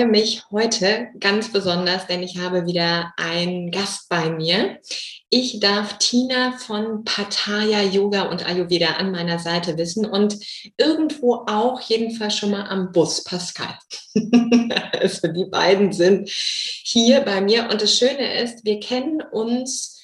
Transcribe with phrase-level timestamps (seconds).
[0.00, 4.78] Freue mich heute ganz besonders, denn ich habe wieder einen Gast bei mir.
[5.28, 10.38] Ich darf Tina von Pattaya Yoga und Ayurveda an meiner Seite wissen und
[10.78, 13.76] irgendwo auch jedenfalls schon mal am Bus, Pascal.
[14.98, 20.00] also die beiden sind hier bei mir und das Schöne ist, wir kennen uns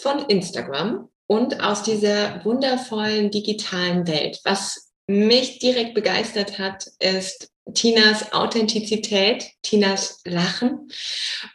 [0.00, 4.40] von Instagram und aus dieser wundervollen digitalen Welt.
[4.44, 10.88] Was mich direkt begeistert hat, ist Tinas Authentizität, Tinas Lachen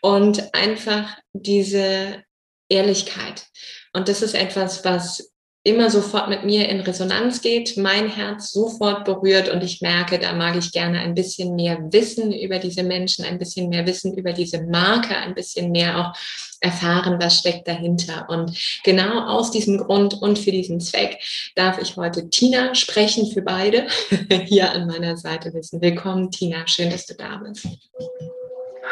[0.02, 2.24] und einfach diese
[2.68, 3.46] Ehrlichkeit.
[3.94, 5.32] Und das ist etwas, was
[5.64, 10.34] immer sofort mit mir in Resonanz geht, mein Herz sofort berührt und ich merke, da
[10.34, 14.32] mag ich gerne ein bisschen mehr wissen über diese Menschen, ein bisschen mehr wissen über
[14.32, 16.18] diese Marke, ein bisschen mehr auch
[16.62, 18.28] erfahren, was steckt dahinter.
[18.30, 21.20] Und genau aus diesem Grund und für diesen Zweck
[21.56, 23.88] darf ich heute Tina sprechen für beide
[24.46, 25.82] hier an meiner Seite wissen.
[25.82, 26.68] Willkommen, Tina.
[26.68, 27.68] Schön, dass du da bist.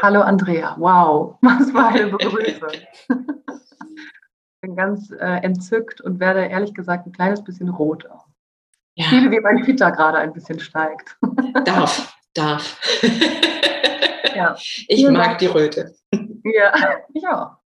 [0.01, 0.75] Hallo, Andrea.
[0.77, 2.69] Wow, was war eine Begrüßung
[4.61, 8.05] bin ganz äh, entzückt und werde ehrlich gesagt ein kleines bisschen rot.
[8.95, 9.05] Ja.
[9.09, 11.15] Viele, wie mein Peter gerade ein bisschen steigt.
[11.65, 12.79] Darf, darf.
[14.35, 14.55] ja.
[14.87, 15.37] Ich Vielen mag Dank.
[15.39, 15.93] die Röte.
[16.11, 16.73] Ja,
[17.13, 17.56] ich auch.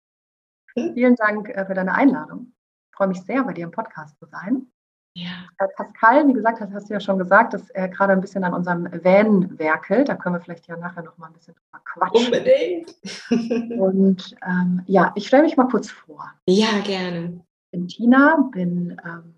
[0.74, 2.54] Vielen Dank äh, für deine Einladung.
[2.92, 4.68] Ich freue mich sehr, bei dir im Podcast zu sein.
[5.14, 5.48] Ja.
[5.58, 8.44] Äh, Pascal, wie gesagt, hast, hast du ja schon gesagt, dass er gerade ein bisschen
[8.44, 10.08] an unserem Van werkelt.
[10.10, 12.26] Da können wir vielleicht ja nachher noch mal ein bisschen drüber quatschen.
[12.28, 12.96] Unbedingt.
[13.80, 16.32] Und ähm, ja, ich stelle mich mal kurz vor.
[16.48, 17.42] Ja, gerne.
[17.66, 19.36] Ich bin Tina, bin ähm,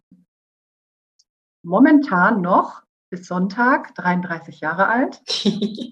[1.63, 5.21] momentan noch bis Sonntag 33 Jahre alt.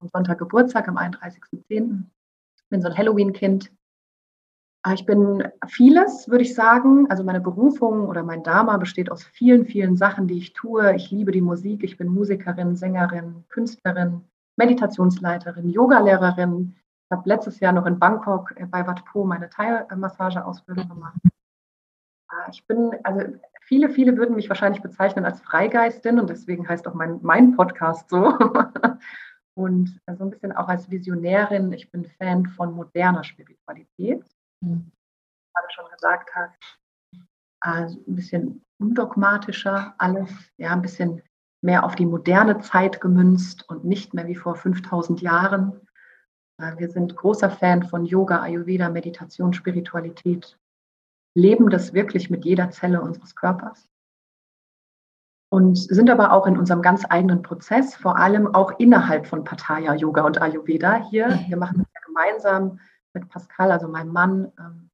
[0.00, 2.04] am Sonntag Geburtstag, am 31.10.
[2.76, 3.70] Bin so ein Halloween-Kind
[4.82, 7.10] Ah, ich bin vieles, würde ich sagen.
[7.10, 10.94] Also meine Berufung oder mein Dharma besteht aus vielen, vielen Sachen, die ich tue.
[10.94, 11.82] Ich liebe die Musik.
[11.82, 14.20] Ich bin Musikerin, Sängerin, Künstlerin,
[14.56, 16.76] Meditationsleiterin, Yogalehrerin.
[16.76, 21.18] Ich habe letztes Jahr noch in Bangkok äh, bei Wat Po meine Thai-Massageausbildung gemacht.
[22.28, 23.22] Ah, ich bin, also
[23.62, 28.08] viele, viele würden mich wahrscheinlich bezeichnen als Freigeistin und deswegen heißt auch mein, mein Podcast
[28.08, 28.38] so.
[29.56, 31.72] Und so ein bisschen auch als Visionärin.
[31.72, 34.22] Ich bin Fan von moderner Spiritualität
[34.60, 34.92] mhm.
[35.54, 36.78] gerade schon gesagt hast,
[37.60, 41.22] also ein bisschen undogmatischer alles, ja, ein bisschen
[41.62, 45.80] mehr auf die moderne Zeit gemünzt und nicht mehr wie vor 5000 Jahren.
[46.60, 50.58] Äh, wir sind großer Fan von Yoga, Ayurveda, Meditation, Spiritualität,
[51.34, 53.88] leben das wirklich mit jeder Zelle unseres Körpers
[55.48, 59.94] und sind aber auch in unserem ganz eigenen Prozess, vor allem auch innerhalb von Pattaya
[59.94, 61.28] Yoga und Ayurveda hier.
[61.46, 62.80] Wir machen das ja gemeinsam
[63.14, 64.52] mit Pascal, also meinem Mann.
[64.58, 64.90] Ähm,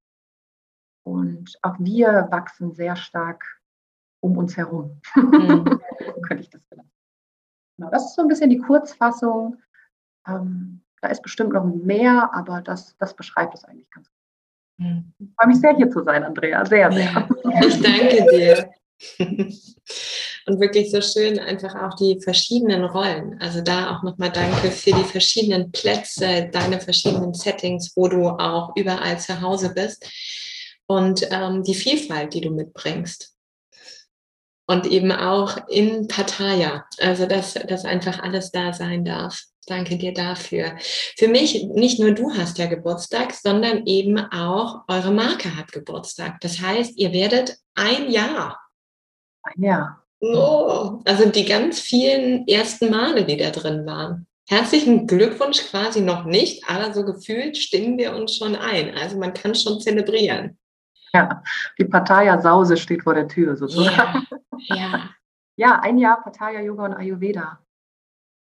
[1.04, 3.60] und auch wir wachsen sehr stark
[4.20, 5.00] um uns herum.
[5.14, 5.64] Mhm.
[6.28, 6.88] Könnte ich das vielleicht.
[7.76, 9.60] Genau, das ist so ein bisschen die Kurzfassung.
[10.28, 14.86] Ähm, da ist bestimmt noch mehr, aber das, das beschreibt es eigentlich ganz gut.
[14.86, 15.12] Mhm.
[15.18, 16.64] Ich freue mich sehr, hier zu sein, Andrea.
[16.64, 17.10] Sehr, sehr.
[17.10, 18.70] Ja, ich danke dir.
[20.46, 23.40] und wirklich so schön einfach auch die verschiedenen Rollen.
[23.40, 28.74] Also da auch nochmal danke für die verschiedenen Plätze, deine verschiedenen Settings, wo du auch
[28.76, 30.06] überall zu Hause bist
[30.86, 33.30] und ähm, die Vielfalt, die du mitbringst.
[34.66, 39.42] Und eben auch in Pattaya, also dass, dass einfach alles da sein darf.
[39.66, 40.76] Danke dir dafür.
[41.16, 46.40] Für mich, nicht nur du hast ja Geburtstag, sondern eben auch eure Marke hat Geburtstag.
[46.40, 48.58] Das heißt, ihr werdet ein Jahr.
[49.42, 50.01] Ein Jahr.
[50.22, 54.26] Oh, also die ganz vielen ersten Male, die da drin waren.
[54.48, 58.94] Herzlichen Glückwunsch quasi noch nicht, aber so gefühlt stimmen wir uns schon ein.
[58.96, 60.58] Also man kann schon zelebrieren.
[61.12, 61.42] Ja,
[61.78, 64.26] die Pattaya Sause steht vor der Tür sozusagen.
[64.68, 65.10] Ja, ja.
[65.56, 67.58] ja ein Jahr Pattaya Yoga und Ayurveda.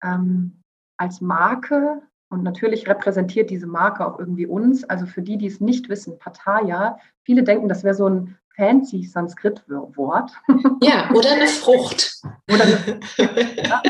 [0.03, 0.63] Ähm,
[0.99, 4.85] als Marke und natürlich repräsentiert diese Marke auch irgendwie uns.
[4.85, 9.05] Also für die, die es nicht wissen, Pattaya, viele denken, das wäre so ein fancy
[9.05, 10.31] Sanskrit-Wort.
[10.83, 12.23] Ja, oder eine Frucht.
[12.51, 13.01] oder eine,
[13.57, 13.83] ja.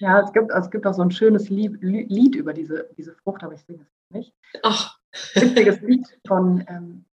[0.00, 3.44] ja, es gibt, es gibt auch so ein schönes Lied, Lied über diese, diese Frucht,
[3.44, 4.34] aber ich singe es nicht.
[4.62, 4.98] Ach.
[5.34, 7.04] Witziges Lied von ähm,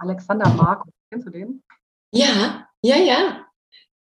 [0.00, 0.86] Alexander Mark.
[1.10, 1.62] Kennst du den?
[2.12, 3.46] Ja, ja, ja.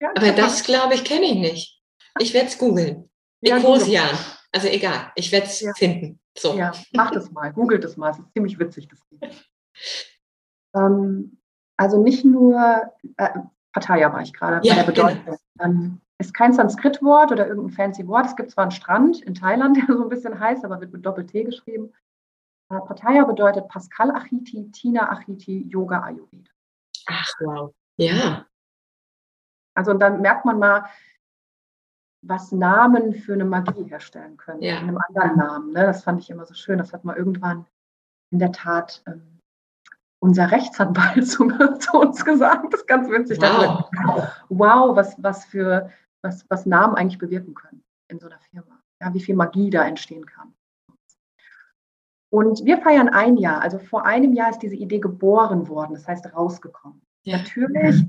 [0.00, 1.82] ja aber das, glaube ich, kenne ich nicht.
[2.18, 3.10] Ich werde es googeln.
[3.42, 4.06] Nikosian.
[4.06, 4.18] Ja,
[4.52, 5.72] also egal, ich werde es ja.
[5.74, 6.18] finden.
[6.36, 6.56] So.
[6.56, 8.10] Ja, macht es mal, googelt es mal.
[8.10, 9.22] Es ist ziemlich witzig, das Lied.
[10.76, 11.38] Ähm,
[11.76, 13.28] also nicht nur, äh,
[13.72, 15.08] Pattaya war ich gerade ja, bei der genau.
[15.08, 15.38] Bedeutung.
[15.58, 15.96] Genau.
[16.18, 18.26] Ist kein Sanskrit-Wort oder irgendein fancy Wort.
[18.26, 21.04] Es gibt zwar einen Strand in Thailand, der so ein bisschen heißt, aber wird mit
[21.04, 21.92] Doppel-T geschrieben.
[22.70, 26.50] Äh, Pattaya bedeutet Pascal Achiti, Tina Achiti, Yoga Ayurveda.
[27.06, 27.74] Ach, wow.
[27.98, 28.46] Ja.
[29.74, 30.86] Also und dann merkt man mal,
[32.22, 34.62] was Namen für eine Magie herstellen können.
[34.62, 34.78] Ja.
[34.78, 35.72] In einem anderen Namen.
[35.72, 35.82] Ne?
[35.82, 36.78] Das fand ich immer so schön.
[36.78, 37.66] Das hat mal irgendwann
[38.30, 39.35] in der Tat ähm,
[40.20, 41.48] unser Rechtsanwalt zu,
[41.78, 42.72] zu, uns gesagt.
[42.72, 43.40] Das ist ganz witzig.
[43.40, 43.88] Wow,
[44.48, 45.90] wow was, was, für,
[46.22, 48.80] was, was Namen eigentlich bewirken können in so einer Firma.
[49.00, 50.54] Ja, wie viel Magie da entstehen kann.
[52.30, 53.60] Und wir feiern ein Jahr.
[53.60, 57.00] Also vor einem Jahr ist diese Idee geboren worden, das heißt rausgekommen.
[57.24, 57.38] Ja.
[57.38, 58.04] Natürlich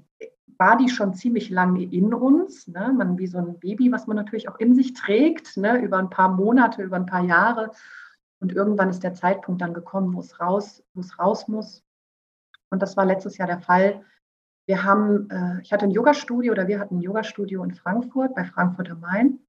[0.57, 2.67] war die schon ziemlich lange in uns.
[2.67, 2.93] Ne?
[2.97, 5.77] Man wie so ein Baby, was man natürlich auch in sich trägt, ne?
[5.77, 7.71] über ein paar Monate, über ein paar Jahre.
[8.39, 11.83] Und irgendwann ist der Zeitpunkt dann gekommen, wo es raus, wo es raus muss.
[12.69, 14.03] Und das war letztes Jahr der Fall.
[14.67, 18.43] Wir haben, äh, ich hatte ein Yoga-Studio oder wir hatten ein Yoga-Studio in Frankfurt, bei
[18.43, 19.39] Frankfurt am Main.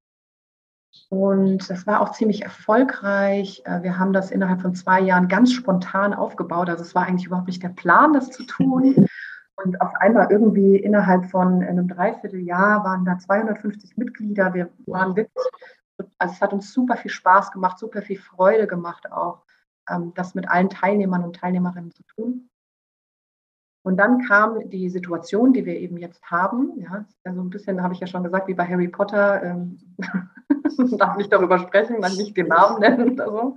[1.11, 3.63] Und das war auch ziemlich erfolgreich.
[3.65, 6.71] Äh, wir haben das innerhalb von zwei Jahren ganz spontan aufgebaut.
[6.71, 9.09] Also es war eigentlich überhaupt nicht der Plan, das zu tun.
[9.65, 14.55] Und auf einmal irgendwie innerhalb von einem Dreivierteljahr waren da 250 Mitglieder.
[14.55, 15.47] Wir waren wirklich,
[16.19, 19.43] also es hat uns super viel Spaß gemacht, super viel Freude gemacht auch,
[19.91, 22.49] ähm, das mit allen Teilnehmern und Teilnehmerinnen zu tun.
[23.89, 26.79] Und dann kam die Situation, die wir eben jetzt haben.
[26.79, 29.79] Ja, also ein bisschen, habe ich ja schon gesagt, wie bei Harry Potter, ähm,
[30.99, 33.57] darf nicht darüber sprechen, dann nicht den Namen nennen oder so.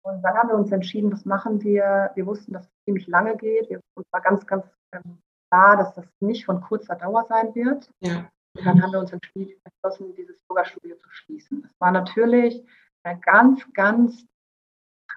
[0.00, 2.10] Und dann haben wir uns entschieden, was machen wir.
[2.14, 3.68] Wir wussten, dass es ziemlich lange geht.
[3.68, 4.64] Wir, uns war ganz, ganz
[4.94, 5.18] ähm,
[5.50, 7.90] klar, dass das nicht von kurzer Dauer sein wird.
[8.00, 8.30] Ja.
[8.56, 11.64] Und dann haben wir uns entschlossen, dieses Yoga-Studio zu schließen.
[11.66, 12.66] Es war natürlich
[13.04, 14.24] eine ganz, ganz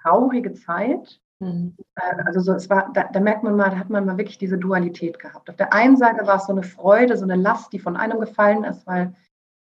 [0.02, 1.18] traurige Zeit.
[1.40, 1.76] Mhm.
[2.24, 4.56] Also so, es war, da, da, merkt man mal, da hat man mal wirklich diese
[4.56, 5.50] Dualität gehabt.
[5.50, 8.20] Auf der einen Seite war es so eine Freude, so eine Last, die von einem
[8.20, 9.14] gefallen ist, weil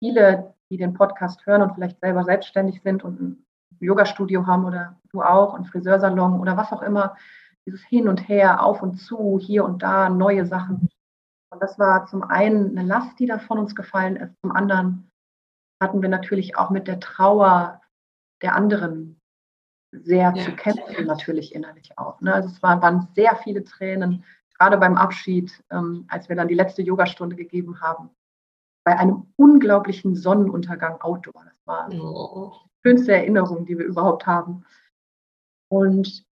[0.01, 3.47] viele, die den Podcast hören und vielleicht selber selbstständig sind und ein
[3.81, 7.17] Yoga-Studio haben oder du auch, ein Friseursalon oder was auch immer,
[7.67, 10.89] dieses Hin und Her, auf und zu, hier und da, neue Sachen.
[11.53, 14.35] Und das war zum einen eine Last, die da von uns gefallen ist.
[14.41, 15.11] Zum anderen
[15.81, 17.81] hatten wir natürlich auch mit der Trauer
[18.41, 19.21] der anderen
[19.93, 20.45] sehr ja.
[20.45, 22.21] zu kämpfen, natürlich innerlich auch.
[22.21, 22.33] Ne?
[22.35, 24.25] Also es waren, sehr viele Tränen,
[24.59, 28.11] gerade beim Abschied, ähm, als wir dann die letzte Yogastunde gegeben haben,
[28.85, 31.45] bei einem unglaublichen Sonnenuntergang outdoor.
[31.45, 32.53] Das war oh
[32.85, 34.65] schönste Erinnerung, die wir überhaupt haben.
[35.71, 36.25] Und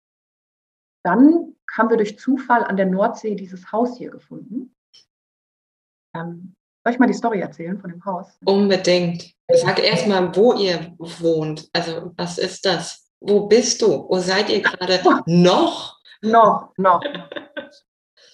[1.03, 4.75] dann haben wir durch Zufall an der Nordsee dieses Haus hier gefunden.
[6.15, 8.37] Ähm, soll ich mal die Story erzählen von dem Haus?
[8.45, 9.33] Unbedingt.
[9.51, 11.69] Sag erst mal, wo ihr wohnt.
[11.73, 13.08] Also, was ist das?
[13.21, 14.07] Wo bist du?
[14.09, 15.99] Wo seid ihr gerade noch?
[16.21, 17.01] Noch, noch.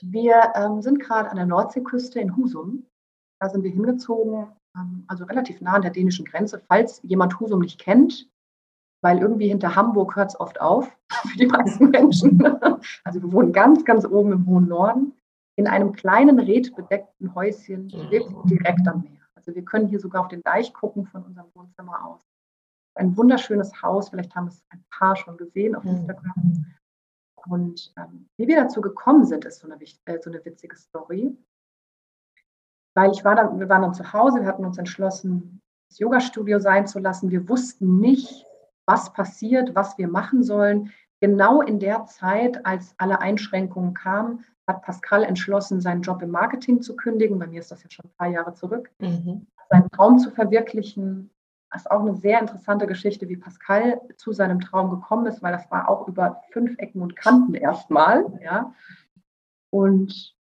[0.02, 2.86] Wir ähm, sind gerade an der Nordseeküste in Husum.
[3.40, 7.60] Da sind wir hingezogen ähm, also relativ nah an der dänischen Grenze, falls jemand Husum
[7.62, 8.30] nicht kennt,
[9.02, 10.90] weil irgendwie hinter Hamburg hört es oft auf
[11.32, 12.44] für die meisten Menschen.
[13.04, 15.14] Also wir wohnen ganz, ganz oben im hohen Norden
[15.58, 19.22] in einem kleinen redbedeckten Häuschen wirklich direkt am Meer.
[19.36, 22.22] Also wir können hier sogar auf den Deich gucken von unserem Wohnzimmer aus.
[22.96, 25.92] Ein wunderschönes Haus, vielleicht haben es ein paar schon gesehen auf mhm.
[25.92, 26.66] Instagram.
[27.48, 31.38] Und ähm, wie wir dazu gekommen sind, ist so eine, äh, so eine witzige Story
[32.96, 36.60] weil ich war dann, wir waren dann zu Hause, wir hatten uns entschlossen, das Yoga-Studio
[36.60, 37.30] sein zu lassen.
[37.30, 38.46] Wir wussten nicht,
[38.88, 40.92] was passiert, was wir machen sollen.
[41.22, 46.82] Genau in der Zeit, als alle Einschränkungen kamen, hat Pascal entschlossen, seinen Job im Marketing
[46.82, 47.38] zu kündigen.
[47.38, 48.90] Bei mir ist das jetzt schon ein paar Jahre zurück.
[49.00, 49.46] Mhm.
[49.70, 51.30] Seinen Traum zu verwirklichen.
[51.76, 55.52] Das ist auch eine sehr interessante Geschichte, wie Pascal zu seinem Traum gekommen ist, weil
[55.52, 58.40] das war auch über fünf Ecken und Kanten erstmal.
[58.42, 58.74] Ja.
[59.72, 60.38] Und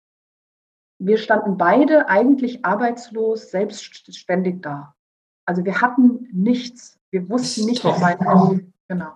[1.00, 4.96] wir standen beide eigentlich arbeitslos, selbstständig da.
[5.48, 7.00] Also wir hatten nichts.
[7.10, 8.60] Wir wussten nicht, was weiter.
[8.88, 9.14] Genau.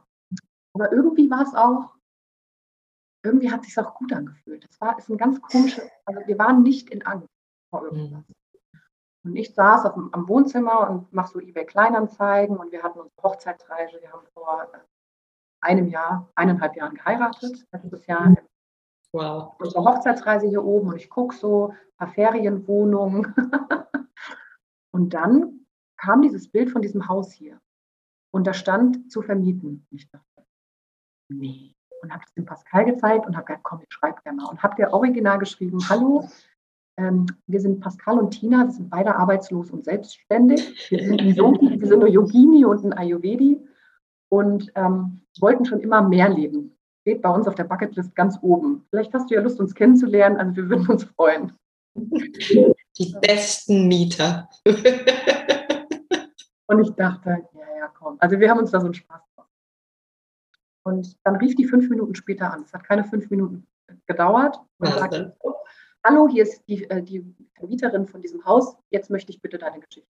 [0.74, 1.94] Aber irgendwie war es auch,
[3.24, 4.66] irgendwie hat es sich auch gut angefühlt.
[4.68, 7.30] Es war ist ein ganz komisches, also wir waren nicht in Angst
[7.70, 8.24] vor irgendwas.
[9.28, 13.24] Und ich saß auf, am Wohnzimmer und mache so eBay Kleinanzeigen und wir hatten unsere
[13.24, 14.00] Hochzeitsreise.
[14.00, 14.72] Wir haben vor
[15.62, 18.38] einem Jahr, eineinhalb Jahren geheiratet, letztes Jahr im
[19.14, 19.56] Wow.
[19.60, 23.34] Unsere Hochzeitsreise hier oben und ich gucke so, ein paar Ferienwohnungen.
[24.92, 25.66] und dann
[25.98, 27.60] kam dieses Bild von diesem Haus hier.
[28.32, 29.88] Und da stand zu vermieten.
[29.90, 30.46] Und ich dachte,
[31.30, 31.74] nee.
[32.02, 34.50] Und habe es dem Pascal gezeigt und habe gesagt, komm, ich schreibe gerne mal.
[34.50, 36.30] Und habe dir original geschrieben, hallo,
[36.98, 40.90] wir sind Pascal und Tina, wir sind beide arbeitslos und selbstständig.
[40.90, 43.62] Wir sind, ein Yogi, wir sind eine Yogini und ein Ayurvedi.
[44.30, 46.76] und ähm, wollten schon immer mehr leben.
[47.02, 48.84] Steht bei uns auf der Bucketlist ganz oben.
[48.90, 50.38] Vielleicht hast du ja Lust, uns kennenzulernen.
[50.38, 51.54] Also wir würden uns freuen.
[51.96, 54.50] Die besten Mieter.
[56.68, 58.18] und ich dachte, ja, ja, komm.
[58.20, 59.52] Also wir haben uns da so einen Spaß gemacht.
[60.84, 62.64] Und dann rief die fünf Minuten später an.
[62.64, 63.68] Es hat keine fünf Minuten
[64.08, 64.60] gedauert.
[64.80, 65.38] Und sagte,
[66.08, 68.78] hallo, hier ist die, äh, die Vermieterin von diesem Haus.
[68.90, 70.10] Jetzt möchte ich bitte deine Geschichte.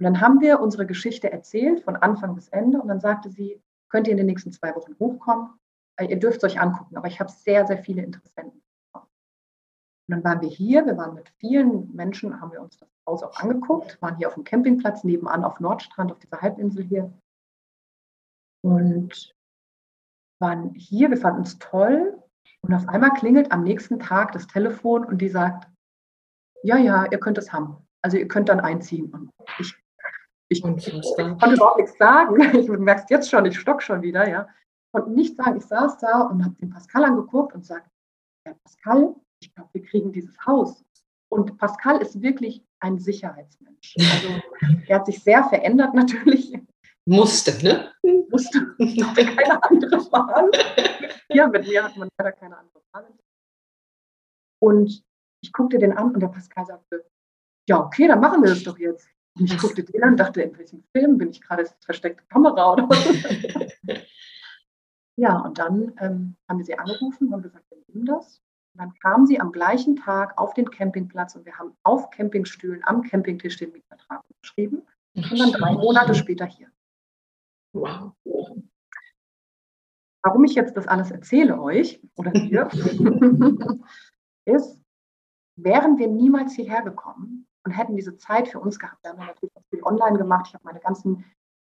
[0.00, 2.80] Und dann haben wir unsere Geschichte erzählt, von Anfang bis Ende.
[2.80, 5.50] Und dann sagte sie, könnt ihr in den nächsten zwei Wochen hochkommen?
[5.96, 8.62] Äh, ihr dürft es euch angucken, aber ich habe sehr, sehr viele Interessenten.
[8.94, 9.04] Und
[10.08, 13.36] dann waren wir hier, wir waren mit vielen Menschen, haben wir uns das Haus auch
[13.36, 17.12] angeguckt, waren hier auf dem Campingplatz nebenan auf Nordstrand, auf dieser Halbinsel hier.
[18.64, 19.36] Und
[20.40, 22.21] waren hier, wir fanden es toll.
[22.64, 25.68] Und auf einmal klingelt am nächsten Tag das Telefon und die sagt,
[26.62, 27.76] ja, ja, ihr könnt es haben.
[28.02, 29.12] Also ihr könnt dann einziehen.
[29.12, 29.74] Und ich,
[30.48, 32.40] ich, ich konnte überhaupt nichts sagen.
[32.58, 34.48] Ich merke es jetzt schon, ich stock schon wieder, ja.
[34.92, 35.56] Konnte nichts sagen.
[35.56, 37.90] Ich saß da und habe den Pascal angeguckt und sagte,
[38.46, 40.84] ja, Pascal, ich glaube, wir kriegen dieses Haus.
[41.28, 43.96] Und Pascal ist wirklich ein Sicherheitsmensch.
[43.98, 44.28] Also
[44.86, 46.52] er hat sich sehr verändert natürlich.
[47.04, 47.92] Musste, ne?
[48.30, 48.74] Musste.
[48.78, 50.50] Ich hatte keine andere Wahl.
[51.28, 53.06] Ja, mit mir hat man leider keine andere Wahl.
[54.60, 55.02] Und
[55.42, 57.04] ich guckte den an und der Pascal sagte,
[57.68, 59.08] ja, okay, dann machen wir das doch jetzt.
[59.38, 61.62] Und ich guckte den an und dachte, in welchem Film bin ich gerade?
[61.62, 64.00] Ist versteckte Kamera oder was?
[65.16, 68.40] ja, und dann ähm, haben wir sie angerufen und gesagt, wir nehmen das.
[68.74, 72.82] Und dann kam sie am gleichen Tag auf den Campingplatz und wir haben auf Campingstühlen
[72.84, 74.82] am Campingtisch den Mietvertrag geschrieben.
[75.14, 76.70] Und dann drei Monate später hier.
[77.72, 78.12] Wow.
[80.24, 82.68] Warum ich jetzt das alles erzähle euch oder dir,
[84.44, 84.80] ist,
[85.56, 89.02] wären wir niemals hierher gekommen und hätten diese Zeit für uns gehabt.
[89.02, 90.46] Wir haben natürlich auch viel online gemacht.
[90.48, 91.24] Ich habe meine ganzen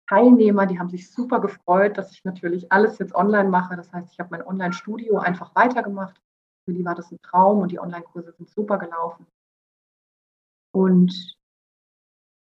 [0.09, 3.77] Teilnehmer, die haben sich super gefreut, dass ich natürlich alles jetzt online mache.
[3.77, 6.21] Das heißt, ich habe mein Online-Studio einfach weitergemacht.
[6.65, 9.27] Für die war das ein Traum und die Online-Kurse sind super gelaufen.
[10.75, 11.37] Und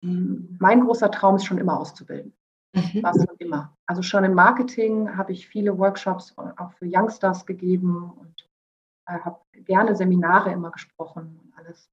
[0.03, 2.36] hm, mein großer Traum ist schon immer auszubilden.
[2.73, 3.03] Mhm.
[3.03, 3.77] War schon immer.
[3.85, 8.49] Also schon im Marketing habe ich viele Workshops auch für Youngsters gegeben und
[9.07, 11.89] äh, habe gerne Seminare immer gesprochen und alles.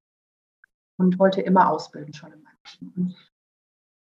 [0.98, 2.92] Und wollte immer ausbilden schon meinem Team.
[2.96, 3.16] Und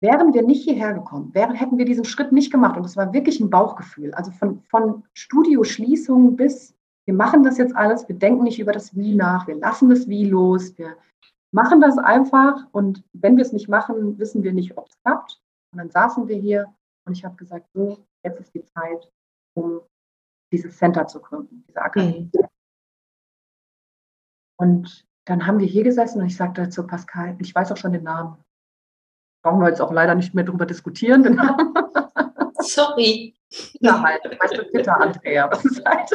[0.00, 2.76] wären wir nicht hierher gekommen, wären, hätten wir diesen Schritt nicht gemacht.
[2.76, 4.14] Und es war wirklich ein Bauchgefühl.
[4.14, 8.94] Also von, von Studioschließung bis wir machen das jetzt alles, wir denken nicht über das
[8.94, 10.94] Wie nach, wir lassen das Wie los, wir
[11.52, 15.40] machen das einfach und wenn wir es nicht machen, wissen wir nicht, ob es klappt.
[15.72, 19.10] Und dann saßen wir hier und ich habe gesagt, so, jetzt ist die Zeit,
[19.54, 19.80] um
[20.52, 22.30] dieses Center zu gründen, diese Akademie.
[22.34, 22.48] Mhm.
[24.58, 27.92] Und dann haben wir hier gesessen und ich sagte zu Pascal, ich weiß auch schon
[27.92, 28.42] den Namen.
[29.42, 31.22] Brauchen wir jetzt auch leider nicht mehr darüber diskutieren.
[31.22, 31.74] Den Namen.
[32.60, 33.36] Sorry.
[33.80, 34.24] Ja, halt.
[34.24, 35.48] Weißt du, Pitter, Andrea.
[35.48, 36.10] Das ist halt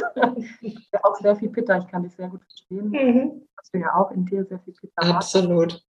[0.62, 1.78] ja, auch sehr viel Pitter.
[1.78, 2.90] Ich kann dich sehr gut verstehen.
[2.90, 3.48] Mhm.
[3.58, 5.16] Hast du ja auch in dir sehr viel Pitter.
[5.16, 5.74] Absolut.
[5.74, 5.88] Hast.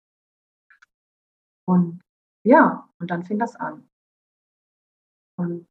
[1.67, 2.01] Und
[2.47, 3.89] ja, und dann fing das an.
[5.39, 5.69] Und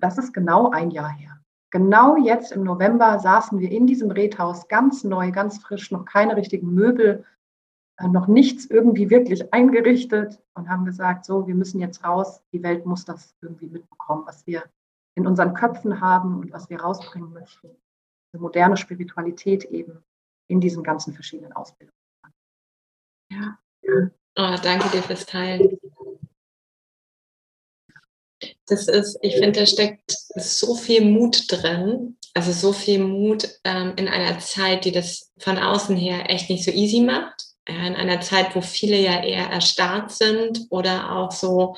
[0.00, 1.40] das ist genau ein Jahr her.
[1.72, 6.36] Genau jetzt im November saßen wir in diesem Redhaus ganz neu, ganz frisch, noch keine
[6.36, 7.24] richtigen Möbel,
[7.98, 12.62] äh, noch nichts irgendwie wirklich eingerichtet und haben gesagt, so, wir müssen jetzt raus, die
[12.62, 14.64] Welt muss das irgendwie mitbekommen, was wir
[15.16, 17.68] in unseren Köpfen haben und was wir rausbringen möchten.
[18.32, 20.02] Eine moderne Spiritualität eben
[20.48, 21.94] in diesen ganzen verschiedenen Ausbildungen.
[23.30, 23.56] Ja.
[24.36, 25.78] Oh, danke dir fürs Teilen.
[28.70, 32.16] Das ist, ich finde, da steckt so viel Mut drin.
[32.34, 36.64] Also so viel Mut ähm, in einer Zeit, die das von außen her echt nicht
[36.64, 41.76] so easy macht in einer Zeit, wo viele ja eher erstarrt sind oder auch so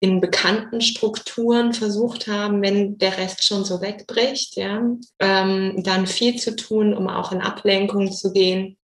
[0.00, 4.82] in bekannten Strukturen versucht haben, wenn der Rest schon so wegbricht, ja,
[5.18, 8.76] ähm, dann viel zu tun, um auch in Ablenkung zu gehen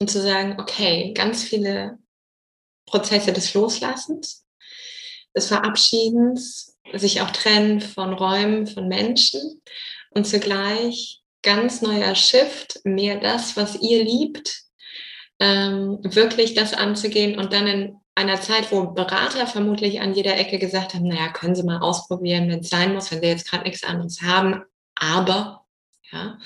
[0.00, 1.98] und zu sagen, okay, ganz viele
[2.86, 4.43] Prozesse des Loslassens,
[5.36, 9.60] des Verabschiedens, sich auch trennen von Räumen, von Menschen
[10.10, 14.62] und zugleich ganz neuer Shift, mehr das, was ihr liebt,
[15.40, 20.58] ähm, wirklich das anzugehen und dann in einer Zeit, wo Berater vermutlich an jeder Ecke
[20.58, 23.64] gesagt haben, naja, können Sie mal ausprobieren, wenn es sein muss, wenn Sie jetzt gerade
[23.64, 24.62] nichts anderes haben,
[24.94, 25.64] aber,
[26.12, 26.38] ja,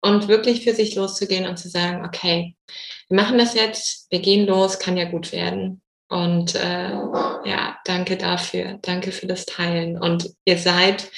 [0.00, 2.56] und wirklich für sich loszugehen und zu sagen, okay,
[3.08, 5.80] wir machen das jetzt, wir gehen los, kann ja gut werden.
[6.10, 6.90] Und äh,
[7.44, 8.78] ja, danke dafür.
[8.80, 10.00] Danke für das Teilen.
[10.00, 11.10] Und ihr seid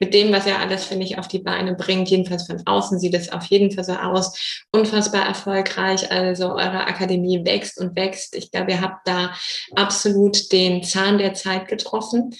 [0.00, 3.14] mit dem, was ihr alles, finde ich, auf die Beine bringt, jedenfalls von außen sieht
[3.14, 6.10] es auf jeden Fall so aus, unfassbar erfolgreich.
[6.10, 8.34] Also eure Akademie wächst und wächst.
[8.34, 9.34] Ich glaube, ihr habt da
[9.76, 12.34] absolut den Zahn der Zeit getroffen.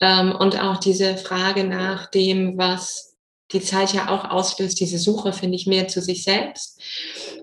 [0.00, 3.09] Ähm, und auch diese Frage nach dem, was
[3.52, 6.80] die Zeit ja auch auslöst, diese Suche, finde ich, mehr zu sich selbst.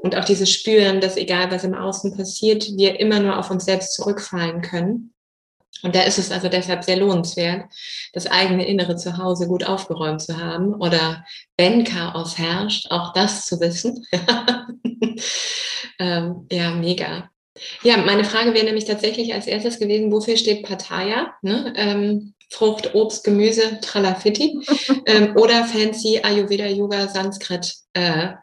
[0.01, 3.65] Und auch dieses Spüren, dass egal was im Außen passiert, wir immer nur auf uns
[3.65, 5.13] selbst zurückfallen können.
[5.83, 7.65] Und da ist es also deshalb sehr lohnenswert,
[8.13, 11.23] das eigene innere Zuhause gut aufgeräumt zu haben oder
[11.55, 14.05] wenn Chaos herrscht, auch das zu wissen.
[15.99, 17.29] ähm, ja, mega.
[17.83, 21.33] Ja, meine Frage wäre nämlich tatsächlich als erstes gewesen, wofür steht Partaya?
[21.41, 21.73] Ne?
[21.75, 24.59] Ähm, Frucht, Obst, Gemüse, Tralafitti
[25.05, 28.33] ähm, oder fancy Ayurveda, Yoga, Sanskrit, äh,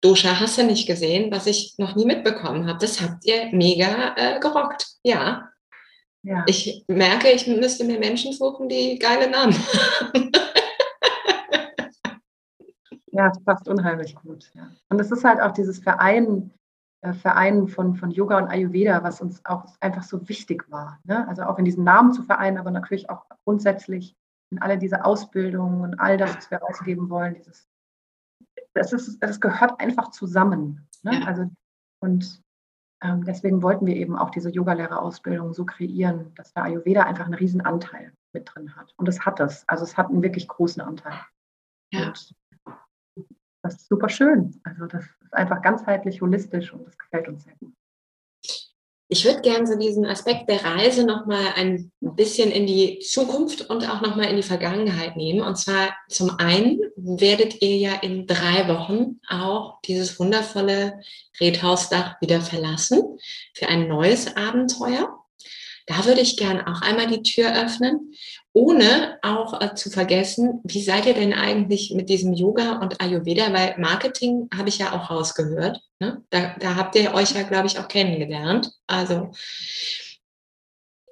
[0.00, 2.78] Dosha hast du nicht gesehen, was ich noch nie mitbekommen habe.
[2.78, 4.86] Das habt ihr mega äh, gerockt.
[5.04, 5.50] Ja.
[6.22, 6.42] ja.
[6.46, 10.32] Ich merke, ich müsste mir Menschen suchen, die geile Namen haben.
[13.12, 14.50] ja, es passt unheimlich gut.
[14.54, 14.70] Ja.
[14.88, 16.54] Und es ist halt auch dieses Vereinen
[17.02, 21.00] Vereinen von, von Yoga und Ayurveda, was uns auch einfach so wichtig war.
[21.04, 21.26] Ne?
[21.28, 24.14] Also auch in diesen Namen zu vereinen, aber natürlich auch grundsätzlich
[24.50, 27.68] in alle diese Ausbildungen und all das, was wir ausgeben wollen, dieses,
[28.74, 30.86] das, ist, das gehört einfach zusammen.
[31.02, 31.20] Ne?
[31.20, 31.26] Ja.
[31.26, 31.50] Also,
[32.02, 32.42] und
[33.02, 37.34] ähm, deswegen wollten wir eben auch diese Yogalehrerausbildung so kreieren, dass der Ayurveda einfach einen
[37.34, 38.92] riesen Anteil mit drin hat.
[38.96, 39.66] Und es hat es.
[39.68, 41.18] Also es hat einen wirklich großen Anteil.
[41.92, 42.08] Ja.
[42.08, 42.34] Und
[43.62, 44.60] das ist super schön.
[44.64, 47.72] Also das ist einfach ganzheitlich, holistisch und das gefällt uns sehr gut.
[49.12, 53.88] Ich würde gerne so diesen Aspekt der Reise nochmal ein bisschen in die Zukunft und
[53.90, 55.40] auch nochmal in die Vergangenheit nehmen.
[55.40, 61.00] Und zwar zum einen werdet ihr ja in drei Wochen auch dieses wundervolle
[61.40, 63.18] Redhausdach wieder verlassen
[63.52, 65.18] für ein neues Abenteuer.
[65.86, 68.12] Da würde ich gerne auch einmal die Tür öffnen
[68.52, 73.52] ohne auch äh, zu vergessen, wie seid ihr denn eigentlich mit diesem Yoga und Ayurveda,
[73.52, 75.80] weil Marketing habe ich ja auch rausgehört.
[76.00, 76.24] Ne?
[76.30, 78.72] Da, da habt ihr euch ja, glaube ich, auch kennengelernt.
[78.86, 79.30] Also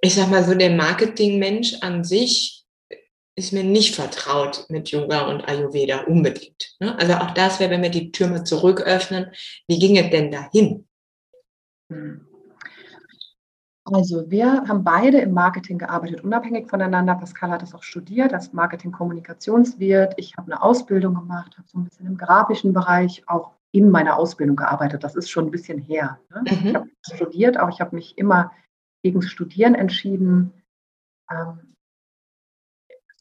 [0.01, 2.65] ich sag mal so, der Marketingmensch an sich
[3.37, 6.75] ist mir nicht vertraut mit Yoga und Ayurveda unbedingt.
[6.81, 6.99] Ne?
[6.99, 9.31] Also auch das wäre, wenn wir die Tür mal zurück öffnen,
[9.69, 10.89] wie ging es denn dahin?
[11.91, 12.28] Hm.
[13.93, 17.15] Also wir haben beide im Marketing gearbeitet, unabhängig voneinander.
[17.15, 20.15] Pascal hat es auch studiert als Marketing-Kommunikationswirt.
[20.17, 24.17] Ich habe eine Ausbildung gemacht, habe so ein bisschen im grafischen Bereich auch in meiner
[24.17, 25.05] Ausbildung gearbeitet.
[25.05, 26.19] Das ist schon ein bisschen her.
[26.31, 26.41] Ne?
[26.41, 26.67] Mhm.
[26.67, 28.53] Ich habe studiert, aber ich habe mich immer
[29.03, 30.53] gegen Studieren entschieden.
[31.31, 31.75] Ähm,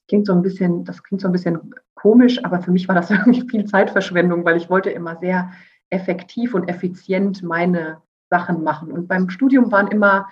[0.07, 3.09] klingt so ein bisschen, das klingt so ein bisschen komisch, aber für mich war das
[3.11, 5.51] irgendwie viel Zeitverschwendung, weil ich wollte immer sehr
[5.89, 8.91] effektiv und effizient meine Sachen machen.
[8.91, 10.27] Und beim Studium waren immer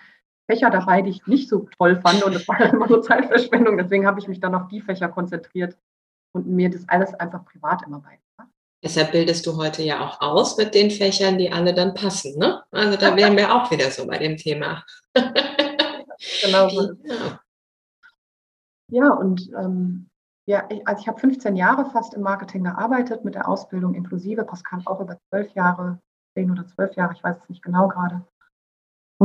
[0.47, 3.77] Fächer dabei, die ich nicht so toll fand und das war dann immer so Zeitverschwendung.
[3.77, 5.77] Deswegen habe ich mich dann auf die Fächer konzentriert
[6.33, 8.49] und mir das alles einfach privat immer beigebracht.
[8.83, 12.37] Deshalb bildest du heute ja auch aus mit den Fächern, die alle dann passen.
[12.37, 12.63] Ne?
[12.71, 14.83] Also da wären wir auch wieder so bei dem Thema.
[15.15, 16.69] genau.
[16.69, 17.39] Ja,
[18.91, 20.07] ja und ähm,
[20.47, 24.43] ja, ich, also ich habe 15 Jahre fast im Marketing gearbeitet mit der Ausbildung inklusive.
[24.43, 25.99] Pascal auch über zwölf Jahre,
[26.35, 28.21] zehn oder zwölf Jahre, ich weiß es nicht genau gerade.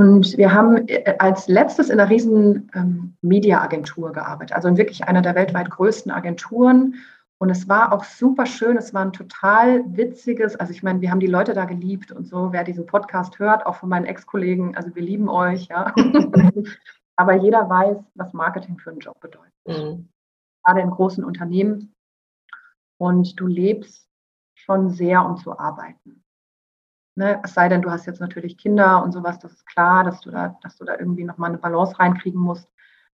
[0.01, 5.05] Und wir haben äh, als letztes in einer riesen ähm, Media-Agentur gearbeitet, also in wirklich
[5.05, 6.95] einer der weltweit größten Agenturen.
[7.37, 11.11] Und es war auch super schön, es war ein total witziges, also ich meine, wir
[11.11, 14.75] haben die Leute da geliebt und so, wer diesen Podcast hört, auch von meinen Ex-Kollegen,
[14.75, 15.93] also wir lieben euch, ja.
[17.17, 19.53] Aber jeder weiß, was Marketing für einen Job bedeutet.
[19.67, 20.09] Mhm.
[20.65, 21.95] Gerade in großen Unternehmen.
[22.97, 24.09] Und du lebst
[24.55, 26.20] schon sehr, um zu arbeiten.
[27.21, 27.39] Ne?
[27.45, 30.31] Es sei denn, du hast jetzt natürlich Kinder und sowas, das ist klar, dass du
[30.31, 32.67] da, dass du da irgendwie nochmal eine Balance reinkriegen musst.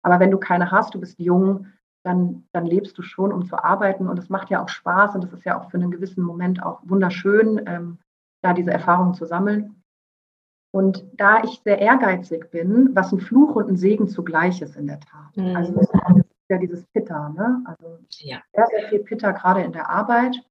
[0.02, 1.68] Aber wenn du keine hast, du bist jung,
[2.02, 4.08] dann, dann lebst du schon, um zu arbeiten.
[4.08, 6.60] Und es macht ja auch Spaß und es ist ja auch für einen gewissen Moment
[6.60, 7.98] auch wunderschön, ähm,
[8.42, 9.80] da diese Erfahrungen zu sammeln.
[10.74, 14.88] Und da ich sehr ehrgeizig bin, was ein Fluch und ein Segen zugleich ist in
[14.88, 15.36] der Tat.
[15.36, 15.54] Mhm.
[15.54, 15.94] Also das ist
[16.48, 17.62] ja dieses Pitter, ne?
[17.66, 18.42] Also ja.
[18.52, 20.42] sehr, sehr viel Pitter gerade in der Arbeit.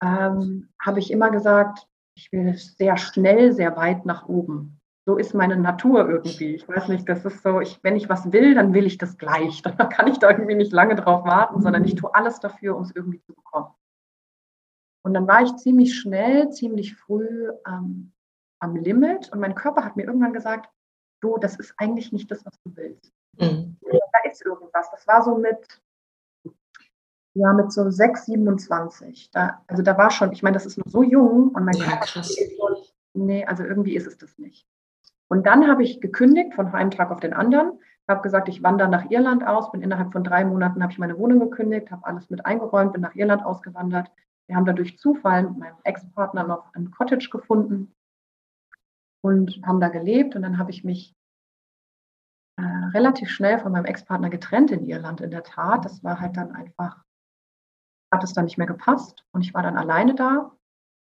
[0.00, 1.89] Ähm, habe ich immer gesagt,
[2.20, 4.78] ich will sehr schnell, sehr weit nach oben.
[5.06, 6.54] So ist meine Natur irgendwie.
[6.54, 9.16] Ich weiß nicht, das ist so, ich, wenn ich was will, dann will ich das
[9.16, 9.62] gleich.
[9.78, 12.82] Dann kann ich da irgendwie nicht lange drauf warten, sondern ich tue alles dafür, um
[12.82, 13.74] es irgendwie zu bekommen.
[15.02, 18.12] Und dann war ich ziemlich schnell, ziemlich früh ähm,
[18.60, 20.68] am Limit und mein Körper hat mir irgendwann gesagt,
[21.22, 23.10] du, das ist eigentlich nicht das, was du willst.
[23.38, 23.78] Mhm.
[23.80, 24.90] Da ist irgendwas.
[24.90, 25.80] Das war so mit
[27.40, 29.30] ja, mit so 6, 27.
[29.30, 31.84] Da, also da war schon, ich meine, das ist noch so jung und mein ja,
[31.84, 32.36] Körper krass.
[33.14, 34.66] nee, also irgendwie ist es das nicht.
[35.28, 38.88] Und dann habe ich gekündigt von einem Tag auf den anderen, habe gesagt, ich wandere
[38.88, 42.28] nach Irland aus, bin innerhalb von drei Monaten habe ich meine Wohnung gekündigt, habe alles
[42.28, 44.10] mit eingeräumt, bin nach Irland ausgewandert.
[44.48, 47.94] Wir haben dadurch Zufall mit meinem Ex-Partner noch ein Cottage gefunden
[49.22, 50.34] und haben da gelebt.
[50.34, 51.14] Und dann habe ich mich
[52.56, 55.84] äh, relativ schnell von meinem Ex-Partner getrennt in Irland, in der Tat.
[55.84, 57.04] Das war halt dann einfach,
[58.12, 60.52] hat es dann nicht mehr gepasst und ich war dann alleine da.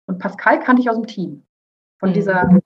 [0.08, 1.46] Und Pascal kannte ich aus dem Team
[2.00, 2.14] von mhm.
[2.14, 2.60] dieser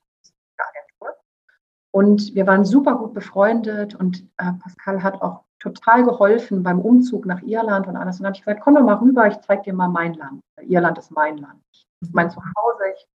[1.98, 7.26] und wir waren super gut befreundet und äh, Pascal hat auch total geholfen beim Umzug
[7.26, 8.18] nach Irland und alles.
[8.18, 10.44] Und dann habe ich gesagt, komm doch mal rüber, ich zeige dir mal mein Land.
[10.62, 11.64] Irland ist mein Land.
[11.72, 12.84] Das ist mein Zuhause.
[12.96, 13.08] Ich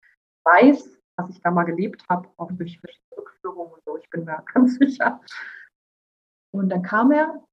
[0.45, 3.99] weiß, was ich da mal gelebt habe, auch durch verschiedene Rückführungen und so.
[3.99, 5.21] Ich bin da ganz sicher.
[6.53, 7.45] Und dann kam er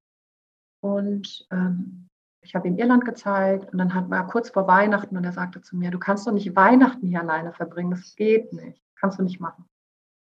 [0.80, 2.07] und ähm,
[2.42, 5.60] ich habe ihm Irland gezeigt und dann hat er kurz vor Weihnachten und er sagte
[5.60, 9.22] zu mir, du kannst doch nicht Weihnachten hier alleine verbringen, das geht nicht, kannst du
[9.22, 9.64] nicht machen.